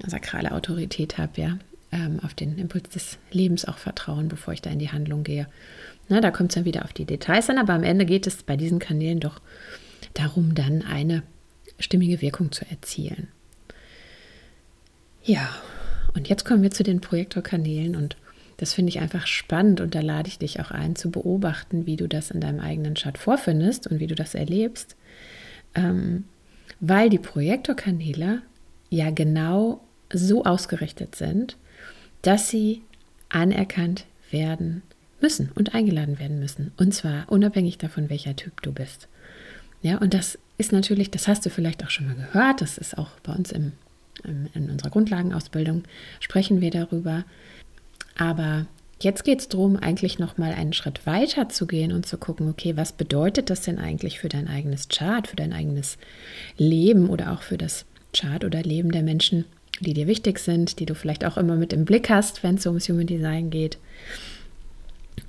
eine 0.00 0.10
sakrale 0.10 0.52
Autorität 0.52 1.16
habe, 1.16 1.40
ja, 1.40 1.58
ähm, 1.94 2.18
auf 2.22 2.34
den 2.34 2.58
Impuls 2.58 2.88
des 2.90 3.18
Lebens 3.30 3.64
auch 3.64 3.78
vertrauen, 3.78 4.28
bevor 4.28 4.52
ich 4.52 4.60
da 4.60 4.70
in 4.70 4.80
die 4.80 4.90
Handlung 4.90 5.22
gehe. 5.22 5.46
Na, 6.08 6.20
da 6.20 6.30
kommt 6.30 6.50
es 6.50 6.56
dann 6.56 6.64
wieder 6.64 6.84
auf 6.84 6.92
die 6.92 7.06
Details 7.06 7.48
an, 7.48 7.56
aber 7.56 7.72
am 7.72 7.84
Ende 7.84 8.04
geht 8.04 8.26
es 8.26 8.42
bei 8.42 8.56
diesen 8.56 8.80
Kanälen 8.80 9.20
doch 9.20 9.40
darum, 10.12 10.54
dann 10.54 10.82
eine 10.82 11.22
stimmige 11.78 12.20
Wirkung 12.20 12.52
zu 12.52 12.68
erzielen. 12.68 13.28
Ja, 15.22 15.48
und 16.14 16.28
jetzt 16.28 16.44
kommen 16.44 16.62
wir 16.62 16.70
zu 16.70 16.82
den 16.82 17.00
Projektorkanälen 17.00 17.96
und 17.96 18.16
das 18.58 18.74
finde 18.74 18.90
ich 18.90 19.00
einfach 19.00 19.26
spannend 19.26 19.80
und 19.80 19.94
da 19.94 20.00
lade 20.00 20.28
ich 20.28 20.38
dich 20.38 20.60
auch 20.60 20.70
ein 20.70 20.96
zu 20.96 21.10
beobachten, 21.10 21.86
wie 21.86 21.96
du 21.96 22.06
das 22.06 22.30
in 22.30 22.40
deinem 22.40 22.60
eigenen 22.60 22.94
Chat 22.94 23.18
vorfindest 23.18 23.86
und 23.86 24.00
wie 24.00 24.06
du 24.06 24.14
das 24.14 24.34
erlebst, 24.34 24.96
ähm, 25.74 26.24
weil 26.80 27.08
die 27.08 27.18
Projektorkanäle 27.18 28.42
ja 28.90 29.10
genau 29.10 29.80
so 30.18 30.44
ausgerichtet 30.44 31.14
sind, 31.14 31.56
dass 32.22 32.48
sie 32.48 32.82
anerkannt 33.28 34.06
werden 34.30 34.82
müssen 35.20 35.50
und 35.54 35.74
eingeladen 35.74 36.18
werden 36.18 36.38
müssen. 36.38 36.72
Und 36.76 36.94
zwar 36.94 37.30
unabhängig 37.30 37.78
davon, 37.78 38.10
welcher 38.10 38.36
Typ 38.36 38.62
du 38.62 38.72
bist. 38.72 39.08
Ja, 39.82 39.98
und 39.98 40.14
das 40.14 40.38
ist 40.56 40.72
natürlich, 40.72 41.10
das 41.10 41.28
hast 41.28 41.44
du 41.44 41.50
vielleicht 41.50 41.84
auch 41.84 41.90
schon 41.90 42.06
mal 42.06 42.14
gehört, 42.14 42.60
das 42.60 42.78
ist 42.78 42.96
auch 42.96 43.10
bei 43.22 43.32
uns 43.32 43.52
im, 43.52 43.72
im 44.22 44.48
in 44.54 44.70
unserer 44.70 44.90
Grundlagenausbildung, 44.90 45.84
sprechen 46.20 46.60
wir 46.60 46.70
darüber, 46.70 47.24
aber 48.16 48.66
jetzt 49.00 49.24
geht 49.24 49.40
es 49.40 49.48
darum, 49.48 49.76
eigentlich 49.76 50.18
nochmal 50.18 50.52
einen 50.54 50.72
Schritt 50.72 51.06
weiter 51.06 51.48
zu 51.48 51.66
gehen 51.66 51.92
und 51.92 52.06
zu 52.06 52.16
gucken, 52.16 52.48
okay, 52.48 52.76
was 52.76 52.92
bedeutet 52.92 53.50
das 53.50 53.62
denn 53.62 53.78
eigentlich 53.78 54.18
für 54.18 54.28
dein 54.28 54.48
eigenes 54.48 54.88
Chart, 54.88 55.26
für 55.26 55.36
dein 55.36 55.52
eigenes 55.52 55.98
Leben 56.56 57.10
oder 57.10 57.32
auch 57.32 57.42
für 57.42 57.58
das 57.58 57.84
Chart 58.14 58.44
oder 58.44 58.62
Leben 58.62 58.92
der 58.92 59.02
Menschen, 59.02 59.44
die 59.80 59.94
dir 59.94 60.06
wichtig 60.06 60.38
sind, 60.38 60.78
die 60.78 60.86
du 60.86 60.94
vielleicht 60.94 61.24
auch 61.24 61.36
immer 61.36 61.56
mit 61.56 61.72
im 61.72 61.84
Blick 61.84 62.10
hast, 62.10 62.42
wenn 62.42 62.56
es 62.56 62.66
ums 62.66 62.88
Human 62.88 63.06
Design 63.06 63.50
geht. 63.50 63.78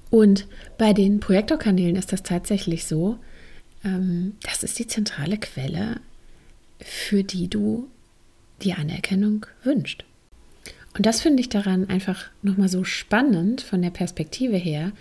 Und 0.09 0.47
bei 0.77 0.93
den 0.93 1.19
Projektorkanälen 1.19 1.95
ist 1.95 2.13
das 2.13 2.23
tatsächlich 2.23 2.85
so, 2.85 3.17
ähm, 3.83 4.33
das 4.43 4.63
ist 4.63 4.79
die 4.79 4.87
zentrale 4.87 5.37
Quelle, 5.37 5.99
für 6.79 7.23
die 7.23 7.47
du 7.47 7.87
die 8.61 8.73
Anerkennung 8.73 9.45
wünschst. 9.63 10.03
Und 10.95 11.05
das 11.05 11.21
finde 11.21 11.41
ich 11.41 11.49
daran 11.49 11.89
einfach 11.89 12.25
nochmal 12.41 12.69
so 12.69 12.83
spannend 12.85 13.61
von 13.61 13.81
der 13.81 13.89
Perspektive 13.89 14.55
her, 14.55 14.93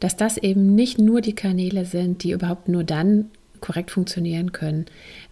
dass 0.00 0.16
das 0.16 0.38
eben 0.38 0.74
nicht 0.74 0.98
nur 0.98 1.20
die 1.20 1.34
Kanäle 1.34 1.84
sind, 1.84 2.22
die 2.22 2.32
überhaupt 2.32 2.68
nur 2.68 2.84
dann 2.84 3.30
korrekt 3.60 3.90
funktionieren 3.90 4.52
können, 4.52 4.86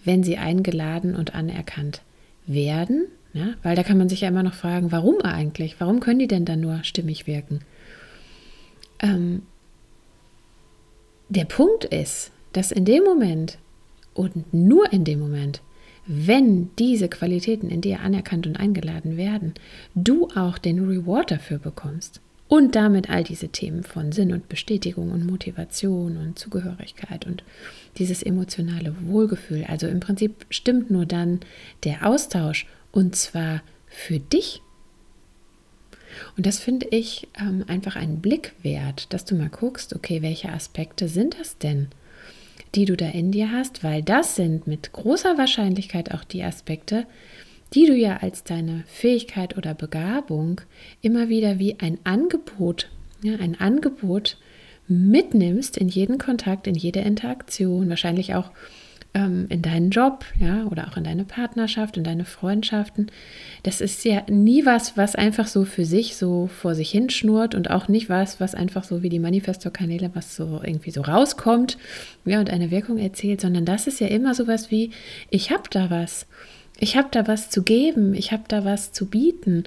wenn 0.05 0.23
sie 0.23 0.37
eingeladen 0.37 1.17
und 1.17 1.35
anerkannt 1.35 2.03
werden. 2.47 3.07
Ja, 3.33 3.55
weil 3.63 3.77
da 3.77 3.83
kann 3.83 3.99
man 3.99 4.09
sich 4.09 4.23
ja 4.23 4.29
immer 4.29 4.43
noch 4.43 4.55
fragen, 4.55 4.91
warum 4.91 5.21
eigentlich? 5.21 5.77
Warum 5.79 6.01
können 6.01 6.19
die 6.19 6.27
denn 6.27 6.45
dann 6.45 6.61
nur 6.61 6.83
stimmig 6.83 7.27
wirken? 7.27 7.61
Ähm, 9.01 9.43
der 11.29 11.45
Punkt 11.45 11.85
ist, 11.85 12.33
dass 12.53 12.73
in 12.73 12.85
dem 12.85 13.05
Moment 13.05 13.59
und 14.15 14.53
nur 14.53 14.93
in 14.93 15.05
dem 15.05 15.21
Moment, 15.21 15.63
wenn 16.07 16.71
diese 16.77 17.09
Qualitäten 17.09 17.71
in 17.71 17.81
dir 17.81 18.01
anerkannt 18.01 18.47
und 18.49 18.57
eingeladen 18.57 19.17
werden, 19.17 19.55
du 19.95 20.29
auch 20.35 20.59
den 20.59 20.85
Reward 20.85 21.31
dafür 21.31 21.59
bekommst. 21.59 22.21
Und 22.49 22.75
damit 22.75 23.09
all 23.09 23.23
diese 23.23 23.51
Themen 23.51 23.85
von 23.85 24.11
Sinn 24.11 24.33
und 24.33 24.49
Bestätigung 24.49 25.13
und 25.13 25.25
Motivation 25.25 26.17
und 26.17 26.37
Zugehörigkeit 26.37 27.25
und 27.25 27.45
dieses 27.97 28.25
emotionale 28.25 28.93
Wohlgefühl. 29.03 29.65
Also 29.69 29.87
im 29.87 30.01
Prinzip 30.01 30.47
stimmt 30.51 30.91
nur 30.91 31.07
dann 31.07 31.39
der 31.85 32.05
Austausch 32.05 32.67
und 32.93 33.17
zwar 33.17 33.63
für 33.87 34.19
dich. 34.19 34.63
Und 36.37 36.47
das 36.47 36.59
finde 36.59 36.87
ich 36.91 37.29
ähm, 37.41 37.65
einfach 37.67 37.97
einen 37.97 38.21
Blick 38.21 38.53
wert, 38.63 39.13
dass 39.13 39.25
du 39.25 39.35
mal 39.35 39.49
guckst, 39.49 39.95
okay, 39.95 40.23
welche 40.23 40.51
Aspekte 40.51 41.09
sind 41.09 41.39
das 41.39 41.59
denn? 41.59 41.89
die 42.75 42.85
du 42.85 42.97
da 42.97 43.09
in 43.09 43.33
dir 43.33 43.51
hast, 43.51 43.83
weil 43.83 44.03
das 44.03 44.37
sind 44.37 44.67
mit 44.67 44.93
großer 44.93 45.37
Wahrscheinlichkeit 45.39 46.13
auch 46.15 46.25
die 46.25 46.43
Aspekte, 46.43 47.07
die 47.75 47.87
du 47.87 47.95
ja 47.95 48.19
als 48.19 48.45
deine 48.45 48.85
Fähigkeit 48.87 49.57
oder 49.57 49.75
Begabung 49.75 50.61
immer 51.03 51.29
wieder 51.29 51.59
wie 51.59 51.79
ein 51.79 51.99
Angebot, 52.05 52.89
ja, 53.23 53.37
ein 53.37 53.59
Angebot 53.59 54.39
mitnimmst 54.89 55.77
in 55.77 55.89
jeden 55.89 56.19
Kontakt, 56.19 56.67
in 56.67 56.75
jede 56.75 57.01
Interaktion, 57.01 57.89
wahrscheinlich 57.89 58.35
auch 58.35 58.51
ähm, 59.15 59.47
in 59.49 59.63
deinen 59.63 59.91
Job, 59.91 60.25
ja, 60.39 60.65
oder 60.67 60.89
auch 60.89 60.97
in 60.97 61.05
deine 61.05 61.25
Partnerschaft, 61.25 61.97
in 61.97 62.05
deine 62.05 62.25
Freundschaften. 62.25 63.11
Das 63.63 63.81
ist 63.81 64.05
ja 64.05 64.23
nie 64.29 64.65
was, 64.65 64.97
was 64.97 65.15
einfach 65.15 65.47
so 65.47 65.65
für 65.65 65.85
sich 65.85 66.17
so 66.17 66.47
vor 66.47 66.75
sich 66.75 66.91
hinschnurrt 66.91 67.55
und 67.55 67.71
auch 67.71 67.89
nicht 67.89 68.09
was, 68.09 68.41
was 68.41 68.55
einfach 68.55 68.85
so 68.85 69.03
wie 69.03 69.09
die 69.09 69.19
Manifesto-Kanäle, 69.19 70.11
was 70.15 70.37
so 70.37 70.61
irgendwie 70.65 70.93
so 70.93 71.03
rauskommt, 71.03 71.79
ja, 72.25 72.39
und 72.39 72.51
eine 72.51 72.71
Wirkung 72.71 72.99
erzielt, 72.99 73.41
sondern 73.41 73.65
das 73.65 73.87
ist 73.87 74.01
ja 74.01 74.07
immer 74.07 74.35
sowas 74.35 74.71
wie, 74.71 74.91
ich 75.31 75.51
habe 75.51 75.65
da 75.71 75.91
was. 75.91 76.27
Ich 76.79 76.97
habe 76.97 77.09
da 77.11 77.27
was 77.27 77.51
zu 77.51 77.63
geben, 77.63 78.15
ich 78.15 78.33
habe 78.33 78.45
da 78.49 78.65
was 78.65 78.93
zu 78.93 79.07
bieten 79.07 79.65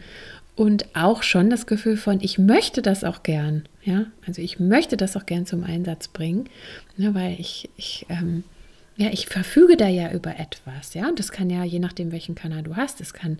und 0.56 0.95
auch 0.95 1.21
schon 1.21 1.49
das 1.49 1.67
Gefühl 1.67 1.97
von, 1.97 2.21
ich 2.21 2.39
möchte 2.39 2.82
das 2.82 3.03
auch 3.03 3.23
gern. 3.23 3.63
Ja, 3.84 4.06
also 4.25 4.41
ich 4.41 4.60
möchte 4.60 4.95
das 4.97 5.17
auch 5.17 5.25
gern 5.25 5.45
zum 5.45 5.63
Einsatz 5.63 6.08
bringen, 6.08 6.45
ja, 6.95 7.13
weil 7.13 7.39
ich, 7.39 7.69
ich 7.75 8.06
ähm, 8.10 8.43
ja, 8.95 9.10
ich 9.12 9.25
verfüge 9.25 9.75
da 9.75 9.88
ja 9.88 10.12
über 10.12 10.39
etwas, 10.39 10.93
ja, 10.93 11.08
und 11.08 11.17
das 11.17 11.32
kann 11.32 11.49
ja, 11.49 11.63
je 11.63 11.79
nachdem, 11.79 12.12
welchen 12.12 12.36
Kanal 12.36 12.62
du 12.62 12.75
hast, 12.75 13.01
es 13.01 13.13
kann 13.13 13.39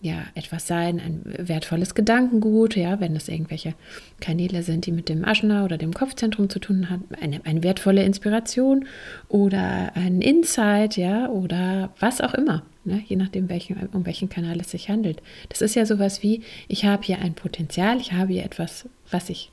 ja 0.00 0.22
etwas 0.34 0.68
sein, 0.68 1.00
ein 1.00 1.22
wertvolles 1.48 1.94
Gedankengut, 1.96 2.76
ja, 2.76 3.00
wenn 3.00 3.14
das 3.14 3.28
irgendwelche 3.28 3.74
Kanäle 4.20 4.62
sind, 4.62 4.86
die 4.86 4.92
mit 4.92 5.08
dem 5.08 5.24
Aschner 5.24 5.64
oder 5.64 5.78
dem 5.78 5.94
Kopfzentrum 5.94 6.48
zu 6.48 6.60
tun 6.60 6.90
haben, 6.90 7.06
eine, 7.20 7.44
eine 7.44 7.64
wertvolle 7.64 8.04
Inspiration 8.04 8.86
oder 9.28 9.96
ein 9.96 10.20
Insight, 10.20 10.96
ja, 10.96 11.28
oder 11.28 11.92
was 11.98 12.20
auch 12.20 12.34
immer, 12.34 12.62
ne, 12.84 13.02
je 13.06 13.16
nachdem, 13.16 13.48
welchen, 13.48 13.88
um 13.92 14.06
welchen 14.06 14.28
Kanal 14.28 14.60
es 14.60 14.70
sich 14.70 14.88
handelt. 14.88 15.22
Das 15.48 15.60
ist 15.60 15.74
ja 15.74 15.86
sowas 15.86 16.22
wie, 16.22 16.42
ich 16.68 16.84
habe 16.84 17.02
hier 17.02 17.18
ein 17.18 17.34
Potenzial, 17.34 17.98
ich 17.98 18.12
habe 18.12 18.32
hier 18.32 18.44
etwas, 18.44 18.88
was 19.10 19.28
ich 19.28 19.50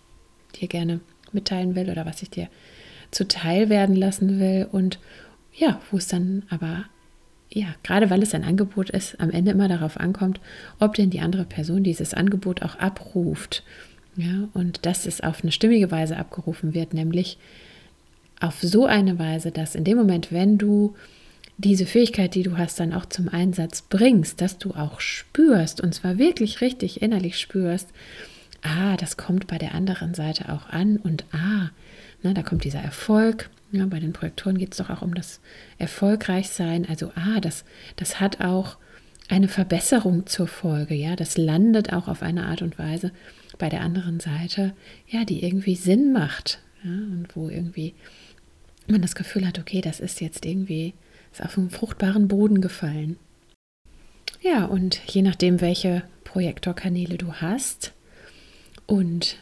dir 0.59 0.67
gerne 0.67 0.99
mitteilen 1.31 1.75
will 1.75 1.89
oder 1.89 2.05
was 2.05 2.21
ich 2.21 2.29
dir 2.29 2.47
zuteil 3.09 3.69
werden 3.69 3.95
lassen 3.95 4.39
will 4.39 4.67
und 4.71 4.99
ja, 5.53 5.81
wo 5.91 5.97
es 5.97 6.07
dann 6.07 6.43
aber, 6.49 6.85
ja, 7.49 7.67
gerade 7.83 8.09
weil 8.09 8.23
es 8.23 8.33
ein 8.33 8.43
Angebot 8.43 8.89
ist, 8.89 9.19
am 9.19 9.31
Ende 9.31 9.51
immer 9.51 9.67
darauf 9.67 9.99
ankommt, 9.99 10.39
ob 10.79 10.95
denn 10.95 11.09
die 11.09 11.19
andere 11.19 11.45
Person 11.45 11.83
dieses 11.83 12.13
Angebot 12.13 12.61
auch 12.61 12.75
abruft. 12.75 13.63
Ja, 14.15 14.49
und 14.53 14.85
dass 14.85 15.05
es 15.05 15.21
auf 15.21 15.41
eine 15.41 15.51
stimmige 15.51 15.89
Weise 15.89 16.17
abgerufen 16.17 16.73
wird, 16.73 16.93
nämlich 16.93 17.37
auf 18.41 18.59
so 18.61 18.85
eine 18.85 19.19
Weise, 19.19 19.51
dass 19.51 19.75
in 19.75 19.83
dem 19.83 19.97
Moment, 19.97 20.31
wenn 20.31 20.57
du 20.57 20.95
diese 21.57 21.85
Fähigkeit, 21.85 22.35
die 22.35 22.43
du 22.43 22.57
hast, 22.57 22.79
dann 22.79 22.93
auch 22.93 23.05
zum 23.05 23.29
Einsatz 23.29 23.83
bringst, 23.83 24.41
dass 24.41 24.57
du 24.57 24.71
auch 24.71 24.99
spürst, 24.99 25.79
und 25.79 25.93
zwar 25.93 26.17
wirklich 26.17 26.59
richtig 26.61 27.01
innerlich 27.01 27.39
spürst, 27.39 27.89
ah, 28.63 28.97
das 28.97 29.15
kommt 29.15 29.47
bei 29.47 29.57
der 29.57 29.75
anderen 29.75 30.13
Seite 30.13 30.51
auch 30.51 30.69
an 30.69 30.97
und 30.97 31.25
ah, 31.31 31.69
na, 32.23 32.33
da 32.33 32.43
kommt 32.43 32.63
dieser 32.63 32.81
Erfolg, 32.81 33.49
ja, 33.71 33.85
bei 33.85 33.99
den 33.99 34.13
Projektoren 34.13 34.57
geht 34.57 34.73
es 34.73 34.77
doch 34.77 34.89
auch 34.89 35.01
um 35.01 35.15
das 35.15 35.39
Erfolgreichsein. 35.77 36.87
Also, 36.87 37.11
ah, 37.15 37.39
das, 37.39 37.63
das 37.95 38.19
hat 38.19 38.41
auch 38.41 38.77
eine 39.29 39.47
Verbesserung 39.47 40.27
zur 40.27 40.47
Folge. 40.47 40.93
Ja, 40.93 41.15
das 41.15 41.37
landet 41.37 41.93
auch 41.93 42.07
auf 42.07 42.21
eine 42.21 42.45
Art 42.45 42.61
und 42.61 42.77
Weise 42.77 43.11
bei 43.57 43.69
der 43.69 43.81
anderen 43.81 44.19
Seite, 44.19 44.73
ja, 45.07 45.23
die 45.23 45.43
irgendwie 45.43 45.75
Sinn 45.75 46.11
macht. 46.11 46.59
Ja, 46.83 46.91
und 46.91 47.27
wo 47.33 47.47
irgendwie 47.47 47.93
man 48.87 49.01
das 49.01 49.15
Gefühl 49.15 49.47
hat, 49.47 49.57
okay, 49.57 49.79
das 49.79 49.99
ist 49.99 50.19
jetzt 50.19 50.45
irgendwie 50.45 50.93
ist 51.31 51.43
auf 51.43 51.57
einen 51.57 51.69
fruchtbaren 51.69 52.27
Boden 52.27 52.59
gefallen. 52.59 53.17
Ja, 54.41 54.65
und 54.65 54.99
je 55.07 55.21
nachdem, 55.21 55.61
welche 55.61 56.03
Projektorkanäle 56.23 57.17
du 57.17 57.33
hast 57.33 57.93
und 58.85 59.37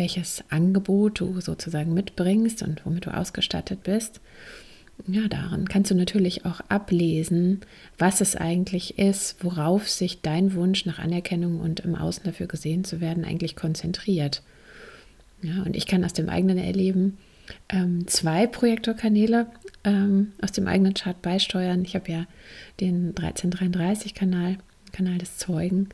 welches 0.00 0.42
Angebot 0.48 1.20
du 1.20 1.40
sozusagen 1.42 1.92
mitbringst 1.92 2.62
und 2.62 2.84
womit 2.86 3.04
du 3.04 3.14
ausgestattet 3.14 3.82
bist. 3.82 4.20
Ja, 5.06 5.28
daran 5.28 5.68
kannst 5.68 5.90
du 5.90 5.94
natürlich 5.94 6.46
auch 6.46 6.60
ablesen, 6.68 7.60
was 7.98 8.22
es 8.22 8.34
eigentlich 8.34 8.98
ist, 8.98 9.44
worauf 9.44 9.88
sich 9.88 10.22
dein 10.22 10.54
Wunsch 10.54 10.86
nach 10.86 10.98
Anerkennung 10.98 11.60
und 11.60 11.80
im 11.80 11.94
Außen 11.94 12.24
dafür 12.24 12.46
gesehen 12.46 12.84
zu 12.84 13.00
werden 13.00 13.24
eigentlich 13.24 13.56
konzentriert. 13.56 14.42
Ja, 15.42 15.62
und 15.62 15.76
ich 15.76 15.86
kann 15.86 16.04
aus 16.04 16.14
dem 16.14 16.30
eigenen 16.30 16.58
Erleben 16.58 17.18
ähm, 17.68 18.06
zwei 18.06 18.46
Projektorkanäle 18.46 19.48
ähm, 19.84 20.32
aus 20.40 20.52
dem 20.52 20.66
eigenen 20.66 20.94
Chart 20.94 21.20
beisteuern. 21.20 21.84
Ich 21.84 21.94
habe 21.94 22.10
ja 22.10 22.26
den 22.80 23.14
1333-Kanal, 23.14 24.56
Kanal 24.92 25.18
des 25.18 25.36
Zeugen, 25.36 25.90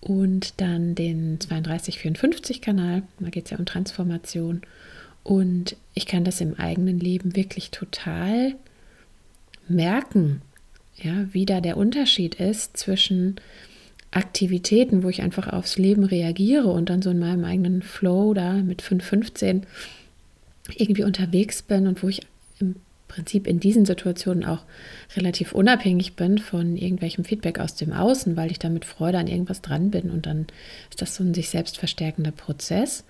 und 0.00 0.60
dann 0.60 0.94
den 0.94 1.38
3254-Kanal. 1.38 3.02
Da 3.18 3.30
geht 3.30 3.46
es 3.46 3.50
ja 3.50 3.58
um 3.58 3.66
Transformation. 3.66 4.62
Und 5.22 5.76
ich 5.94 6.06
kann 6.06 6.24
das 6.24 6.40
im 6.40 6.54
eigenen 6.54 7.00
Leben 7.00 7.34
wirklich 7.34 7.70
total 7.70 8.54
merken, 9.68 10.42
ja, 10.96 11.26
wie 11.32 11.46
da 11.46 11.60
der 11.60 11.76
Unterschied 11.76 12.36
ist 12.36 12.76
zwischen 12.76 13.36
Aktivitäten, 14.12 15.02
wo 15.02 15.08
ich 15.08 15.22
einfach 15.22 15.48
aufs 15.48 15.76
Leben 15.76 16.04
reagiere 16.04 16.68
und 16.68 16.88
dann 16.88 17.02
so 17.02 17.10
in 17.10 17.18
meinem 17.18 17.44
eigenen 17.44 17.82
Flow 17.82 18.32
da 18.32 18.54
mit 18.54 18.80
515 18.80 19.66
irgendwie 20.74 21.04
unterwegs 21.04 21.62
bin 21.62 21.86
und 21.86 22.02
wo 22.02 22.08
ich 22.08 22.22
im 22.60 22.76
Prinzip 23.08 23.46
in 23.46 23.60
diesen 23.60 23.86
Situationen 23.86 24.44
auch 24.44 24.64
relativ 25.16 25.52
unabhängig 25.52 26.14
bin 26.14 26.38
von 26.38 26.76
irgendwelchem 26.76 27.24
Feedback 27.24 27.58
aus 27.58 27.74
dem 27.74 27.92
Außen, 27.92 28.36
weil 28.36 28.50
ich 28.50 28.58
da 28.58 28.68
mit 28.68 28.84
Freude 28.84 29.18
an 29.18 29.26
irgendwas 29.26 29.62
dran 29.62 29.90
bin 29.90 30.10
und 30.10 30.26
dann 30.26 30.46
ist 30.90 31.02
das 31.02 31.14
so 31.14 31.24
ein 31.24 31.34
sich 31.34 31.48
selbst 31.48 31.78
verstärkender 31.78 32.32
Prozess. 32.32 33.04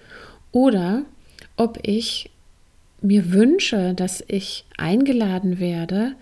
Oder 0.52 1.02
ob 1.56 1.78
ich 1.82 2.30
mir 3.02 3.32
wünsche, 3.32 3.94
dass 3.94 4.24
ich 4.26 4.64
eingeladen 4.76 5.59
werde, 5.59 6.12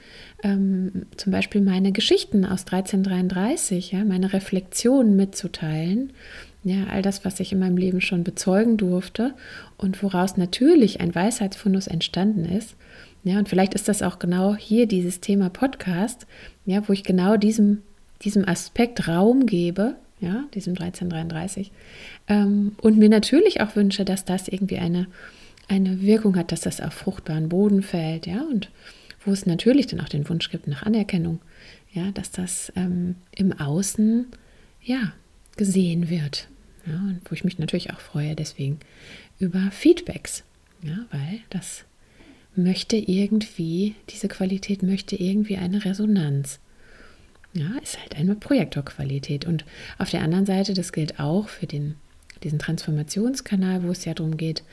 ähm, 0.43 1.07
zum 1.17 1.33
Beispiel 1.33 1.61
meine 1.61 1.93
Geschichten 1.93 2.45
aus 2.45 2.67
1333, 2.67 3.93
ja, 3.93 4.05
meine 4.05 4.33
Reflexionen 4.33 5.17
mitzuteilen, 5.17 6.13
ja, 6.65 6.87
all 6.91 7.03
das, 7.03 7.25
was 7.25 7.41
ich 7.41 7.53
in 7.53 7.59
meinem 7.59 7.77
Leben 7.77 8.01
schon 8.01 8.25
bezeugen 8.25 8.77
durfte 8.77 9.35
und 9.77 10.03
woraus 10.03 10.37
natürlich 10.37 11.01
ein 11.01 11.15
Weisheitsfundus 11.15 11.87
entstanden 11.87 12.45
ist, 12.45 12.75
ja, 13.25 13.39
und 13.39 13.49
vielleicht 13.49 13.75
ist 13.75 13.89
das 13.89 14.03
auch 14.03 14.19
genau 14.19 14.55
hier 14.55 14.87
dieses 14.87 15.21
Thema 15.21 15.49
Podcast, 15.49 16.27
ja, 16.67 16.87
wo 16.87 16.93
ich 16.93 17.05
genau 17.05 17.39
diesem, 17.39 17.83
diesem 18.23 18.47
Aspekt 18.47 19.09
Raum 19.09 19.47
gebe, 19.47 19.97
ja, 20.21 20.45
diesem 20.53 20.75
1333, 20.75 21.73
ähm, 22.29 22.77
und 22.83 22.99
mir 22.99 23.09
natürlich 23.09 23.63
auch 23.63 23.77
wünsche, 23.77 24.05
dass 24.05 24.27
das 24.27 24.47
irgendwie 24.49 24.77
eine, 24.79 25.07
eine 25.69 26.03
Wirkung 26.03 26.37
hat, 26.37 26.53
dass 26.53 26.61
das 26.61 26.83
auf 26.83 26.93
fruchtbaren 26.93 27.49
Boden 27.49 27.83
fällt, 27.83 28.27
ja, 28.27 28.43
und 28.43 28.71
wo 29.25 29.33
es 29.33 29.47
natürlich 29.47 29.87
dann 29.87 30.01
auch 30.01 30.09
den 30.11 30.29
Wunsch 30.29 30.51
gibt 30.51 30.67
nach 30.67 30.83
Anerkennung, 30.83 31.41
ja, 31.95 32.11
dass 32.13 32.31
das 32.31 32.71
ähm, 32.77 33.15
im 33.35 33.59
Außen, 33.59 34.27
ja, 34.83 35.15
gesehen 35.57 36.11
wird, 36.11 36.49
ja, 36.87 36.97
und 36.97 37.23
wo 37.25 37.33
ich 37.33 37.45
mich 37.45 37.59
natürlich 37.59 37.91
auch 37.91 38.01
freue 38.01 38.35
deswegen 38.35 38.81
über 39.39 39.71
Feedbacks, 39.71 40.45
ja, 40.83 41.07
weil 41.11 41.41
das 41.49 41.87
möchte 42.57 42.97
irgendwie, 42.97 43.95
diese 44.11 44.29
Qualität 44.29 44.83
möchte 44.83 45.17
irgendwie 45.17 45.57
eine 45.57 45.85
Resonanz. 45.85 46.61
Ja, 47.53 47.71
ist 47.83 48.01
halt 48.01 48.17
eine 48.17 48.35
Projektorqualität. 48.35 49.45
Und 49.45 49.65
auf 49.99 50.11
der 50.11 50.23
anderen 50.23 50.47
Seite, 50.47 50.75
das 50.75 50.93
gilt 50.93 51.21
auch 51.21 51.49
für 51.49 51.67
den, 51.67 51.95
diesen 52.43 52.59
Transformationskanal, 52.59 53.85
wo 53.85 53.91
es 53.91 54.05
ja 54.05 54.15
darum 54.15 54.37
geht, 54.37 54.65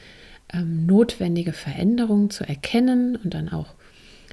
ähm, 0.51 0.85
notwendige 0.85 1.53
Veränderungen 1.53 2.29
zu 2.29 2.43
erkennen 2.43 3.15
und 3.15 3.33
dann 3.33 3.49
auch 3.49 3.75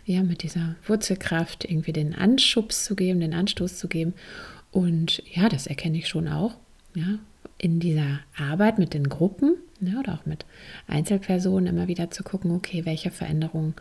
ja, 0.06 0.22
mit 0.22 0.42
dieser 0.42 0.76
Wurzelkraft 0.86 1.66
irgendwie 1.66 1.92
den 1.92 2.14
Anschubs 2.14 2.84
zu 2.84 2.96
geben, 2.96 3.20
den 3.20 3.34
Anstoß 3.34 3.76
zu 3.76 3.88
geben. 3.88 4.14
Und 4.70 5.22
ja, 5.30 5.50
das 5.50 5.66
erkenne 5.66 5.98
ich 5.98 6.08
schon 6.08 6.28
auch. 6.28 6.54
Ja, 6.94 7.18
in 7.58 7.80
dieser 7.80 8.20
Arbeit 8.36 8.78
mit 8.78 8.94
den 8.94 9.08
Gruppen 9.08 9.56
ja, 9.80 9.98
oder 9.98 10.14
auch 10.14 10.26
mit 10.26 10.44
Einzelpersonen 10.86 11.66
immer 11.74 11.88
wieder 11.88 12.10
zu 12.10 12.22
gucken, 12.22 12.50
okay, 12.50 12.84
welche 12.84 13.10
Veränderung 13.10 13.74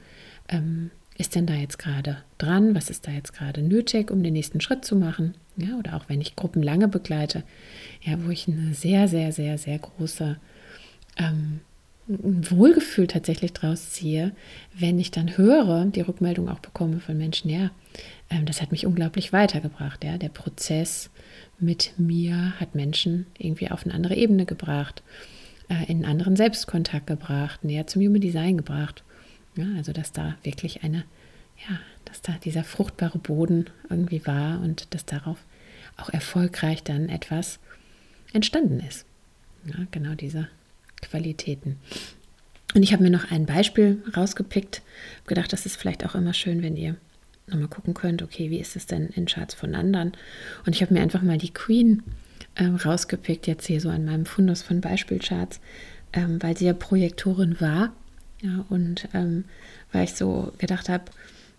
ähm, 0.50 0.92
ist 1.18 1.36
denn 1.36 1.48
da 1.48 1.56
jetzt 1.56 1.80
gerade 1.80 2.18
dran? 2.38 2.76
Was 2.76 2.90
ist 2.90 3.08
da 3.08 3.12
jetzt 3.12 3.34
gerade 3.34 3.62
nötig, 3.62 4.12
um 4.12 4.22
den 4.24 4.34
nächsten 4.34 4.62
Schritt 4.62 4.86
zu 4.86 4.96
machen? 4.96 5.34
Ja, 5.56 5.76
oder 5.78 5.96
auch 5.96 6.06
wenn 6.08 6.22
ich 6.22 6.36
Gruppen 6.36 6.62
lange 6.62 6.88
begleite, 6.88 7.44
ja, 8.02 8.24
wo 8.24 8.30
ich 8.30 8.48
eine 8.48 8.74
sehr, 8.74 9.08
sehr, 9.08 9.32
sehr, 9.32 9.58
sehr 9.58 9.80
große 9.80 10.38
ähm, 11.18 11.62
Wohlgefühl 12.08 13.08
tatsächlich 13.08 13.52
draus 13.54 13.90
ziehe, 13.90 14.32
wenn 14.74 14.98
ich 15.00 15.12
dann 15.12 15.38
höre, 15.38 15.86
die 15.86 16.02
Rückmeldung 16.02 16.48
auch 16.48 16.60
bekomme 16.60 17.00
von 17.00 17.18
Menschen, 17.18 17.50
ja, 17.50 17.72
ähm, 18.30 18.46
das 18.46 18.62
hat 18.62 18.72
mich 18.72 18.86
unglaublich 18.86 19.34
weitergebracht. 19.34 20.04
Ja, 20.04 20.18
der 20.18 20.30
Prozess 20.30 21.10
mit 21.60 21.94
mir 21.98 22.54
hat 22.60 22.76
Menschen 22.76 23.26
irgendwie 23.38 23.72
auf 23.72 23.86
eine 23.86 23.94
andere 23.94 24.16
Ebene 24.16 24.46
gebracht, 24.46 25.02
äh, 25.70 25.90
in 25.92 26.06
anderen 26.06 26.36
Selbstkontakt 26.36 27.08
gebracht, 27.08 27.64
näher 27.64 27.88
zum 27.88 28.02
Human 28.02 28.22
Design 28.22 28.58
gebracht. 28.58 29.04
Ja, 29.56 29.66
also 29.76 29.92
dass 29.92 30.12
da 30.12 30.36
wirklich 30.44 30.84
eine, 30.84 31.04
ja, 31.68 31.80
dass 32.06 32.22
da 32.22 32.34
dieser 32.44 32.64
fruchtbare 32.64 33.18
Boden 33.18 33.70
irgendwie 33.90 34.26
war 34.26 34.62
und 34.62 34.94
dass 34.94 35.06
darauf 35.06 35.38
auch 35.98 36.10
erfolgreich 36.10 36.84
dann 36.84 37.10
etwas 37.10 37.60
entstanden 38.34 38.80
ist. 38.80 39.06
Ja, 39.66 39.86
genau 39.92 40.14
diese 40.14 40.48
Qualitäten. 41.02 41.78
Und 42.76 42.84
ich 42.84 42.94
habe 42.94 43.04
mir 43.04 43.10
noch 43.10 43.32
ein 43.32 43.46
Beispiel 43.46 44.04
rausgepickt, 44.16 44.82
habe 45.18 45.28
gedacht, 45.28 45.54
das 45.54 45.66
ist 45.66 45.78
vielleicht 45.78 46.06
auch 46.06 46.16
immer 46.16 46.34
schön, 46.34 46.62
wenn 46.62 46.76
ihr 46.78 46.96
nochmal 47.48 47.70
gucken 47.70 47.94
könnt, 47.94 48.22
okay, 48.22 48.50
wie 48.50 48.60
ist 48.60 48.76
es 48.76 48.86
denn 48.86 49.08
in 49.08 49.26
Charts 49.26 49.54
von 49.54 49.74
anderen? 49.74 50.12
Und 50.66 50.76
ich 50.76 50.82
habe 50.82 50.94
mir 50.94 51.02
einfach 51.02 51.22
mal 51.22 51.38
die 51.38 51.54
Queen 51.54 52.04
ähm, 52.58 52.76
rausgepickt, 52.76 53.48
jetzt 53.48 53.67
hier 53.67 53.82
so 53.82 53.89
an 53.89 54.06
meinem 54.06 54.26
Fundus 54.26 54.62
von 54.62 54.82
Beispielcharts, 54.82 55.60
ähm, 56.13 56.41
weil 56.41 56.58
sie 56.58 56.65
ja 56.65 56.74
Projektorin 56.74 57.60
war. 57.60 57.93
Ja, 58.41 58.65
und 58.70 59.08
ähm, 59.13 59.46
weil 59.91 60.04
ich 60.04 60.13
so 60.13 60.52
gedacht 60.60 60.89
habe, 60.89 61.06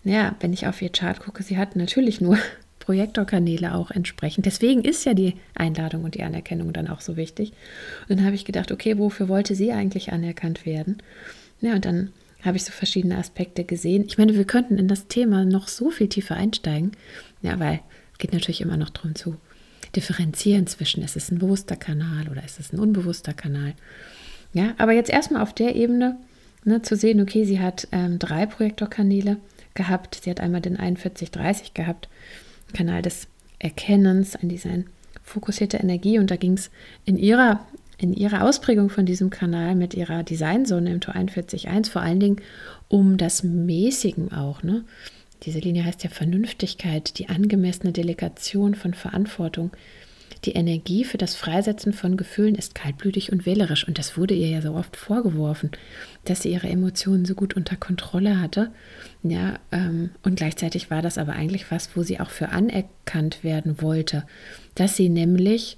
ja, 0.03 0.35
wenn 0.39 0.53
ich 0.53 0.67
auf 0.67 0.81
ihr 0.81 0.89
Chart 0.89 1.19
gucke, 1.19 1.43
sie 1.43 1.57
hat 1.57 1.75
natürlich 1.75 2.21
nur 2.21 2.37
Projektorkanäle 2.79 3.75
auch 3.75 3.91
entsprechend. 3.91 4.45
Deswegen 4.45 4.83
ist 4.83 5.05
ja 5.05 5.13
die 5.13 5.35
Einladung 5.53 6.03
und 6.03 6.15
die 6.15 6.23
Anerkennung 6.23 6.73
dann 6.73 6.87
auch 6.87 7.01
so 7.01 7.17
wichtig. 7.17 7.51
Und 8.07 8.17
dann 8.17 8.25
habe 8.25 8.35
ich 8.35 8.45
gedacht, 8.45 8.71
okay, 8.71 8.97
wofür 8.97 9.27
wollte 9.27 9.55
sie 9.55 9.71
eigentlich 9.71 10.11
anerkannt 10.11 10.65
werden? 10.65 10.97
Ja, 11.61 11.73
und 11.73 11.85
dann 11.85 12.11
habe 12.41 12.57
ich 12.57 12.63
so 12.63 12.71
verschiedene 12.71 13.17
Aspekte 13.17 13.65
gesehen. 13.65 14.05
Ich 14.07 14.17
meine, 14.17 14.33
wir 14.35 14.45
könnten 14.45 14.77
in 14.77 14.87
das 14.87 15.07
Thema 15.07 15.43
noch 15.43 15.67
so 15.67 15.91
viel 15.91 16.07
tiefer 16.07 16.35
einsteigen, 16.35 16.93
ja, 17.41 17.59
weil 17.59 17.81
es 18.13 18.17
geht 18.17 18.33
natürlich 18.33 18.61
immer 18.61 18.77
noch 18.77 18.89
darum 18.89 19.13
zu 19.13 19.35
differenzieren 19.95 20.67
zwischen, 20.67 21.03
ist 21.03 21.15
es 21.15 21.31
ein 21.31 21.39
bewusster 21.39 21.75
Kanal 21.75 22.29
oder 22.29 22.43
ist 22.43 22.59
es 22.59 22.73
ein 22.73 22.79
unbewusster 22.79 23.33
Kanal. 23.33 23.73
Ja, 24.53 24.73
aber 24.77 24.93
jetzt 24.93 25.09
erstmal 25.09 25.41
auf 25.41 25.53
der 25.53 25.75
Ebene 25.75 26.17
ne, 26.63 26.81
zu 26.81 26.95
sehen, 26.95 27.21
okay, 27.21 27.45
sie 27.45 27.59
hat 27.59 27.87
ähm, 27.91 28.19
drei 28.19 28.45
Projektorkanäle 28.45 29.37
gehabt. 29.73 30.19
Sie 30.23 30.29
hat 30.29 30.39
einmal 30.39 30.61
den 30.61 30.77
4130 30.77 31.73
gehabt, 31.73 32.09
Kanal 32.73 33.01
des 33.01 33.27
Erkennens, 33.59 34.35
ein 34.35 34.49
Design 34.49 34.85
fokussierte 35.23 35.77
Energie 35.77 36.17
und 36.17 36.31
da 36.31 36.35
ging 36.35 36.53
es 36.53 36.71
in 37.05 37.17
ihrer 37.17 37.65
in 37.99 38.13
ihrer 38.13 38.45
Ausprägung 38.45 38.89
von 38.89 39.05
diesem 39.05 39.29
Kanal 39.29 39.75
mit 39.75 39.93
ihrer 39.93 40.23
Designsonne 40.23 40.89
im 40.89 41.01
Tor 41.01 41.15
41.1 41.15 41.91
vor 41.91 42.01
allen 42.01 42.21
Dingen 42.21 42.37
um 42.87 43.17
das 43.17 43.43
Mäßigen 43.43 44.31
auch. 44.31 44.63
Ne? 44.63 44.85
Diese 45.43 45.59
Linie 45.59 45.85
heißt 45.85 46.03
ja 46.03 46.09
Vernünftigkeit, 46.09 47.17
die 47.17 47.29
angemessene 47.29 47.91
Delegation 47.91 48.75
von 48.75 48.93
Verantwortung. 48.93 49.71
Die 50.45 50.53
Energie 50.53 51.03
für 51.03 51.17
das 51.17 51.35
Freisetzen 51.35 51.91
von 51.91 52.15
Gefühlen 52.15 52.55
ist 52.55 52.73
kaltblütig 52.73 53.31
und 53.31 53.45
wählerisch. 53.45 53.87
Und 53.87 53.97
das 53.97 54.17
wurde 54.17 54.33
ihr 54.33 54.47
ja 54.47 54.61
so 54.61 54.73
oft 54.73 54.95
vorgeworfen, 54.95 55.71
dass 56.23 56.43
sie 56.43 56.51
ihre 56.51 56.69
Emotionen 56.69 57.25
so 57.25 57.35
gut 57.35 57.55
unter 57.55 57.75
Kontrolle 57.75 58.39
hatte. 58.39 58.71
Ja, 59.21 59.59
ähm, 59.71 60.11
und 60.23 60.35
gleichzeitig 60.35 60.89
war 60.89 61.01
das 61.01 61.17
aber 61.17 61.33
eigentlich 61.33 61.71
was, 61.71 61.95
wo 61.95 62.03
sie 62.03 62.19
auch 62.19 62.29
für 62.29 62.49
anerkannt 62.49 63.43
werden 63.43 63.81
wollte, 63.81 64.25
dass 64.75 64.95
sie 64.95 65.09
nämlich 65.09 65.77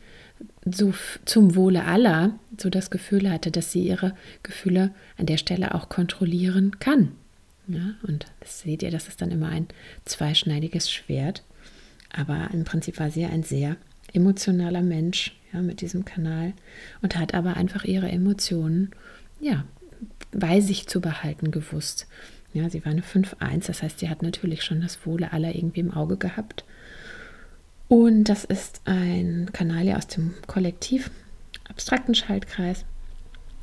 so 0.65 0.93
zum 1.26 1.56
Wohle 1.56 1.86
aller 1.86 2.38
so 2.58 2.69
das 2.69 2.91
Gefühl 2.91 3.32
hatte, 3.32 3.50
dass 3.52 3.71
sie 3.71 3.88
ihre 3.88 4.13
Gefühle 4.43 4.91
an 5.17 5.26
der 5.26 5.38
Stelle 5.38 5.74
auch 5.74 5.89
kontrollieren 5.89 6.80
kann. 6.80 7.13
Ja, 7.67 7.93
und 8.04 8.26
das 8.39 8.62
seht 8.62 8.84
ihr, 8.84 8.91
das 8.91 9.08
ist 9.08 9.21
dann 9.21 9.32
immer 9.32 9.50
ein 9.50 9.67
zweischneidiges 10.06 10.91
Schwert. 10.91 11.43
Aber 12.12 12.50
im 12.52 12.65
Prinzip 12.65 13.00
war 13.00 13.10
sie 13.10 13.26
ein 13.26 13.43
sehr 13.43 13.78
emotionaler 14.13 14.82
Mensch 14.82 15.36
ja, 15.54 15.62
mit 15.62 15.82
diesem 15.82 16.04
Kanal 16.04 16.54
und 17.02 17.17
hat 17.17 17.34
aber 17.34 17.56
einfach 17.56 17.86
ihre 17.86 18.10
Emotionen 18.10 18.91
ja, 19.39 19.63
bei 20.32 20.60
sich 20.60 20.88
zu 20.88 21.00
behalten 21.00 21.52
gewusst. 21.52 22.08
Ja, 22.54 22.69
sie 22.69 22.84
war 22.84 22.91
eine 22.91 23.02
5-1, 23.02 23.67
das 23.67 23.82
heißt, 23.82 24.00
sie 24.00 24.10
hat 24.10 24.24
natürlich 24.24 24.63
schon 24.63 24.82
das 24.82 25.06
Wohle 25.06 25.32
aller 25.32 25.56
irgendwie 25.56 25.80
im 25.80 25.93
Auge 25.93 26.17
gehabt 26.17 26.65
und 27.91 28.24
das 28.24 28.45
ist 28.45 28.80
ein 28.86 29.50
Kanal 29.52 29.86
ja 29.86 29.97
aus 29.97 30.08
dem 30.08 30.34
Kollektiv 30.47 31.12
abstrakten 31.67 32.15
Schaltkreis. 32.15 32.86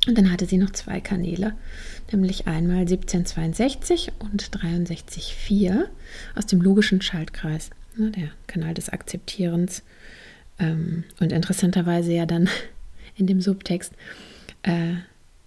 Und 0.07 0.17
dann 0.17 0.31
hatte 0.31 0.45
sie 0.45 0.57
noch 0.57 0.71
zwei 0.71 1.01
Kanäle, 1.01 1.55
nämlich 2.11 2.47
einmal 2.47 2.79
1762 2.79 4.11
und 4.19 4.49
63.4 4.49 5.85
aus 6.35 6.45
dem 6.45 6.61
logischen 6.61 7.01
Schaltkreis, 7.01 7.69
ne, 7.95 8.11
der 8.11 8.29
Kanal 8.47 8.73
des 8.73 8.89
Akzeptierens. 8.89 9.83
Ähm, 10.57 11.03
und 11.19 11.31
interessanterweise 11.31 12.13
ja 12.13 12.25
dann 12.25 12.49
in 13.15 13.27
dem 13.27 13.41
Subtext 13.41 13.93
äh, 14.63 14.93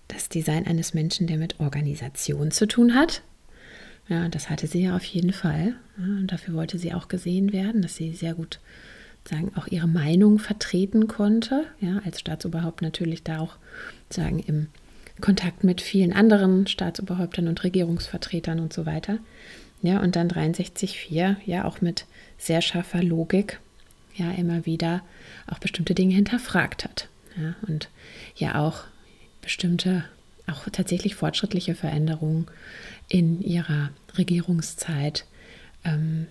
das 0.09 0.29
Design 0.29 0.67
eines 0.67 0.93
Menschen, 0.93 1.27
der 1.27 1.38
mit 1.38 1.59
Organisation 1.59 2.51
zu 2.51 2.67
tun 2.67 2.95
hat. 2.95 3.23
Ja, 4.09 4.29
das 4.29 4.51
hatte 4.51 4.67
sie 4.67 4.83
ja 4.83 4.97
auf 4.97 5.05
jeden 5.05 5.33
Fall. 5.33 5.75
Ja, 5.97 6.05
und 6.05 6.27
dafür 6.27 6.55
wollte 6.55 6.79
sie 6.79 6.93
auch 6.93 7.09
gesehen 7.09 7.53
werden, 7.53 7.81
dass 7.81 7.97
sie 7.97 8.12
sehr 8.12 8.35
gut 8.35 8.61
sagen, 9.29 9.53
auch 9.55 9.69
ihre 9.69 9.88
Meinung 9.88 10.38
vertreten 10.38 11.07
konnte. 11.07 11.65
Ja, 11.81 12.01
als 12.05 12.21
Staatsoberhaupt 12.21 12.83
natürlich 12.83 13.23
da 13.23 13.38
auch 13.38 13.57
sagen 14.12 14.38
im 14.40 14.68
Kontakt 15.20 15.64
mit 15.64 15.81
vielen 15.81 16.12
anderen 16.12 16.66
Staatsoberhäuptern 16.66 17.48
und 17.48 17.62
Regierungsvertretern 17.62 18.61
und 18.61 18.72
so 18.72 18.87
weiter. 18.87 19.18
Ja, 19.83 20.01
und 20.01 20.16
dann 20.16 20.29
63.4, 20.29 21.37
ja, 21.44 21.64
auch 21.64 21.81
mit 21.81 22.07
sehr 22.38 22.62
scharfer 22.62 23.03
Logik, 23.03 23.61
ja, 24.14 24.31
immer 24.33 24.66
wieder 24.66 25.03
auch 25.46 25.59
bestimmte 25.59 25.94
Dinge 25.94 26.14
hinterfragt 26.14 26.85
hat. 26.85 27.09
Ja, 27.37 27.55
und 27.66 27.88
ja 28.37 28.61
auch 28.61 28.85
bestimmte, 29.40 30.05
auch 30.46 30.68
tatsächlich 30.70 31.14
fortschrittliche 31.14 31.75
Veränderungen 31.75 32.46
in 33.09 33.42
ihrer 33.42 33.90
Regierungszeit 34.16 35.25
ähm, 35.85 36.27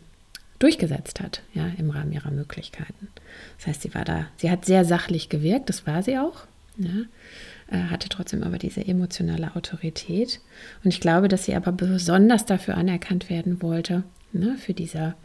durchgesetzt 0.59 1.19
hat, 1.19 1.41
ja, 1.53 1.67
im 1.77 1.89
Rahmen 1.89 2.11
ihrer 2.13 2.31
Möglichkeiten. 2.31 3.09
Das 3.57 3.67
heißt, 3.67 3.81
sie 3.81 3.93
war 3.93 4.05
da, 4.05 4.27
sie 4.37 4.51
hat 4.51 4.65
sehr 4.65 4.85
sachlich 4.85 5.29
gewirkt, 5.29 5.69
das 5.69 5.87
war 5.87 6.03
sie 6.03 6.17
auch, 6.17 6.45
ja, 6.77 7.03
äh, 7.67 7.89
hatte 7.89 8.09
trotzdem 8.09 8.43
aber 8.43 8.57
diese 8.57 8.85
emotionale 8.85 9.55
Autorität. 9.55 10.39
Und 10.83 10.93
ich 10.93 10.99
glaube, 10.99 11.27
dass 11.27 11.45
sie 11.45 11.55
aber 11.55 11.71
besonders 11.71 12.45
dafür 12.45 12.77
anerkannt 12.77 13.29
werden 13.29 13.61
wollte, 13.61 14.03
ne, 14.33 14.57
für 14.57 14.73
diese, 14.73 15.15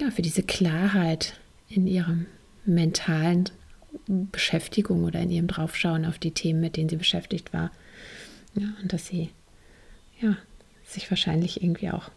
ja, 0.00 0.10
für 0.10 0.22
diese 0.22 0.42
Klarheit 0.42 1.34
in 1.68 1.86
ihrem 1.86 2.26
mentalen 2.64 3.44
Beschäftigung 4.06 5.04
oder 5.04 5.20
in 5.20 5.30
ihrem 5.30 5.46
Draufschauen 5.46 6.04
auf 6.04 6.18
die 6.18 6.32
Themen, 6.32 6.60
mit 6.60 6.76
denen 6.76 6.88
sie 6.88 6.96
beschäftigt 6.96 7.52
war. 7.52 7.70
Ja, 8.54 8.68
und 8.82 8.92
dass 8.92 9.06
sie 9.06 9.30
ja, 10.20 10.36
sich 10.84 11.10
wahrscheinlich 11.10 11.62
irgendwie 11.62 11.90
auch 11.90 12.10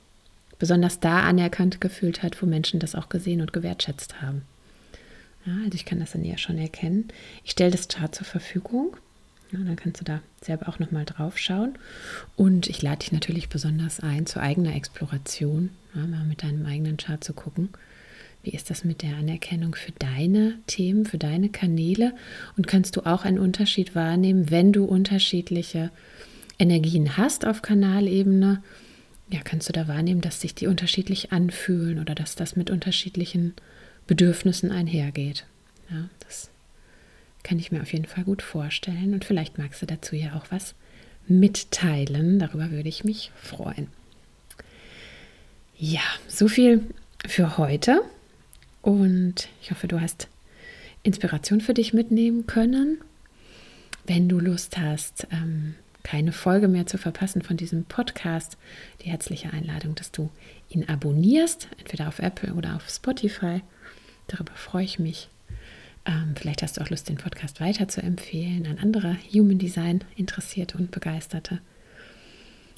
besonders 0.60 1.00
da 1.00 1.22
anerkannt 1.22 1.82
gefühlt 1.82 2.24
hat, 2.24 2.42
wo 2.42 2.46
Menschen 2.46 2.80
das 2.80 2.96
auch 2.96 3.10
gesehen 3.10 3.42
und 3.42 3.54
gewertschätzt 3.54 4.22
haben. 4.22 4.44
Ja, 5.46 5.54
also 5.64 5.76
ich 5.76 5.86
kann 5.86 6.00
das 6.00 6.12
dann 6.12 6.24
ja 6.24 6.38
schon 6.38 6.58
erkennen. 6.58 7.08
Ich 7.44 7.52
stelle 7.52 7.72
das 7.72 7.88
Chart 7.88 8.14
zur 8.14 8.26
Verfügung. 8.26 8.96
Ja, 9.52 9.60
dann 9.60 9.76
kannst 9.76 10.00
du 10.00 10.06
da 10.06 10.22
selber 10.42 10.70
auch 10.70 10.80
nochmal 10.80 11.06
drauf 11.06 11.38
schauen. 11.38 11.74
Und 12.36 12.68
ich 12.68 12.82
lade 12.82 13.00
dich 13.00 13.12
natürlich 13.12 13.50
besonders 13.50 14.00
ein 14.00 14.26
zu 14.26 14.40
eigener 14.40 14.76
Exploration, 14.76 15.72
ja, 15.94 16.06
mal 16.06 16.24
mit 16.24 16.44
deinem 16.44 16.66
eigenen 16.66 16.98
Chart 16.98 17.24
zu 17.24 17.34
gucken. 17.34 17.70
Wie 18.44 18.52
ist 18.52 18.70
das 18.70 18.84
mit 18.84 19.04
der 19.04 19.18
Anerkennung 19.18 19.76
für 19.76 19.92
deine 19.92 20.58
Themen, 20.66 21.06
für 21.06 21.18
deine 21.18 21.50
Kanäle? 21.50 22.14
Und 22.58 22.66
kannst 22.66 22.96
du 22.96 23.02
auch 23.06 23.24
einen 23.24 23.38
Unterschied 23.38 23.94
wahrnehmen, 23.94 24.50
wenn 24.50 24.72
du 24.72 24.86
unterschiedliche 24.86 25.92
Energien 26.58 27.18
hast 27.18 27.46
auf 27.46 27.62
Kanalebene, 27.62 28.64
ja, 29.30 29.40
kannst 29.44 29.70
du 29.70 29.74
da 29.74 29.88
wahrnehmen, 29.88 30.22
dass 30.22 30.42
sich 30.42 30.56
die 30.56 30.68
unterschiedlich 30.68 31.32
anfühlen 31.32 32.00
oder 32.00 32.16
dass 32.16 32.36
das 32.36 32.56
mit 32.56 32.70
unterschiedlichen 32.70 33.54
Bedürfnissen 34.08 34.72
einhergeht. 34.72 35.46
Ja, 35.90 36.10
das 36.20 36.50
kann 37.44 37.60
ich 37.60 37.72
mir 37.72 37.82
auf 37.82 37.94
jeden 37.94 38.06
Fall 38.06 38.24
gut 38.24 38.42
vorstellen 38.42 39.14
und 39.14 39.26
vielleicht 39.26 39.58
magst 39.58 39.82
du 39.82 39.86
dazu 39.86 40.16
ja 40.16 40.36
auch 40.36 40.46
was 40.50 40.76
mitteilen. 41.28 42.40
Darüber 42.40 42.72
würde 42.72 42.90
ich 42.90 43.04
mich 43.04 43.32
freuen. 43.36 43.88
Ja, 45.78 46.02
so 46.28 46.48
viel 46.48 46.84
für 47.26 47.58
heute 47.58 48.02
und 48.82 49.48
ich 49.62 49.72
hoffe, 49.72 49.88
du 49.88 50.00
hast 50.00 50.28
Inspiration 51.04 51.62
für 51.62 51.74
dich 51.74 51.94
mitnehmen 51.94 52.46
können. 52.48 53.00
Wenn 54.06 54.30
du 54.30 54.40
Lust 54.40 54.78
hast, 54.78 55.28
ähm, 55.32 55.76
keine 56.04 56.32
Folge 56.32 56.68
mehr 56.68 56.88
zu 56.88 56.98
verpassen 56.98 57.42
von 57.42 57.58
diesem 57.58 57.86
Podcast, 57.86 58.58
die 59.02 59.10
herzliche 59.10 59.54
Einladung, 59.54 59.96
dass 59.96 60.12
du 60.12 60.30
ihn 60.70 60.88
abonnierst, 60.90 61.68
entweder 61.78 62.08
auf 62.08 62.20
Apple 62.20 62.54
oder 62.54 62.76
auf 62.76 62.90
Spotify. 62.90 63.62
Darüber 64.32 64.54
freue 64.54 64.86
ich 64.86 64.98
mich. 64.98 65.30
Ähm, 66.06 66.34
vielleicht 66.36 66.64
hast 66.64 66.78
du 66.78 66.82
auch 66.82 66.90
Lust, 66.90 67.10
den 67.10 67.18
Podcast 67.18 67.60
weiter 67.60 67.88
zu 67.88 68.02
empfehlen 68.02 68.66
an 68.66 68.80
andere 68.80 69.18
Human 69.34 69.58
Design 69.58 70.04
Interessierte 70.16 70.78
und 70.78 70.92
Begeisterte. 70.92 71.60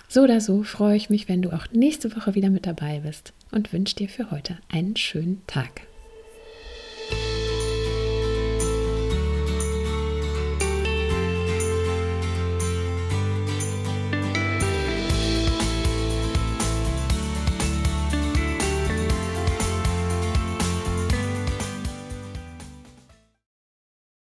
So 0.10 0.24
oder 0.24 0.42
so 0.42 0.64
freue 0.64 0.98
ich 0.98 1.10
mich, 1.10 1.30
wenn 1.30 1.42
du 1.42 1.52
auch 1.52 1.68
nächste 1.72 2.16
Woche 2.16 2.36
wieder 2.36 2.50
mit 2.50 2.66
dabei 2.66 3.00
bist 3.00 3.34
und 3.52 3.72
wünsche 3.72 3.96
dir 3.96 4.10
für 4.10 4.32
heute 4.32 4.58
einen 4.70 4.96
schönen 4.96 5.42
Tag. 5.48 5.88